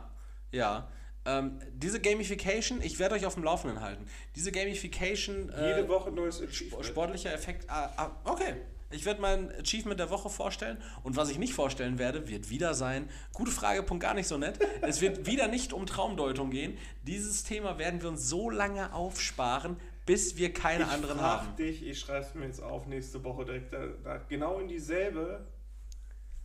[0.53, 0.89] ja.
[1.27, 4.07] Ähm, diese Gamification, ich werde euch auf dem Laufenden halten.
[4.37, 5.49] Diese Gamification.
[5.51, 6.85] äh, Jede Woche neues Achievement.
[6.85, 7.69] Sportlicher Effekt.
[7.71, 8.57] Ah, ah, okay.
[8.95, 10.79] Ich werde mein Achievement der Woche vorstellen.
[11.03, 13.09] Und was ich nicht vorstellen werde, wird wieder sein.
[13.33, 14.59] Gute Frage, Punkt gar nicht so nett.
[14.83, 16.79] Es wird wieder nicht um Traumdeutung gehen.
[17.03, 19.77] Dieses Thema werden wir uns so lange aufsparen,
[20.07, 21.57] bis wir keine ich anderen haben.
[21.57, 25.47] dich, ich schreibe es mir jetzt auf nächste Woche direkt, da, da, genau in dieselbe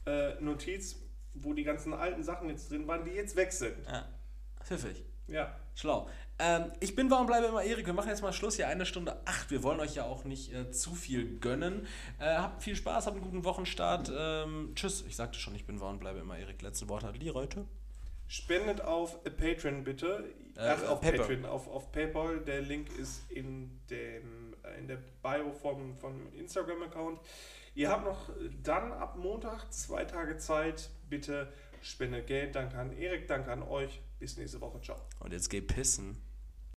[0.05, 0.95] äh, Notiz,
[1.33, 3.75] wo die ganzen alten Sachen jetzt drin waren, die jetzt weg sind.
[3.85, 4.07] Ja,
[4.63, 5.03] pfiffig.
[5.27, 5.55] Ja.
[5.75, 6.09] Schlau.
[6.39, 7.85] Ähm, ich bin warum bleibe immer Erik.
[7.85, 9.51] Wir machen jetzt mal Schluss hier eine Stunde acht.
[9.51, 11.85] Wir wollen euch ja auch nicht äh, zu viel gönnen.
[12.17, 14.11] Äh, habt viel Spaß, habt einen guten Wochenstart.
[14.15, 15.03] Ähm, tschüss.
[15.05, 16.61] Ich sagte schon, ich bin warum bleibe immer Erik.
[16.61, 17.65] Letzte Wort hat Lee heute.
[18.27, 20.29] Spendet auf Patreon bitte.
[20.55, 21.19] Äh, Ach, auf Paypal.
[21.19, 22.39] Patreon, auf, auf PayPal.
[22.39, 27.19] Der Link ist in, dem, äh, in der Bio vom, vom Instagram-Account.
[27.75, 28.29] Ihr habt noch
[28.63, 30.89] dann ab Montag zwei Tage Zeit.
[31.09, 31.51] Bitte
[31.81, 32.55] spendet Geld.
[32.55, 34.01] Danke an Erik, danke an euch.
[34.19, 34.79] Bis nächste Woche.
[34.81, 34.97] Ciao.
[35.19, 36.21] Und jetzt geh pissen.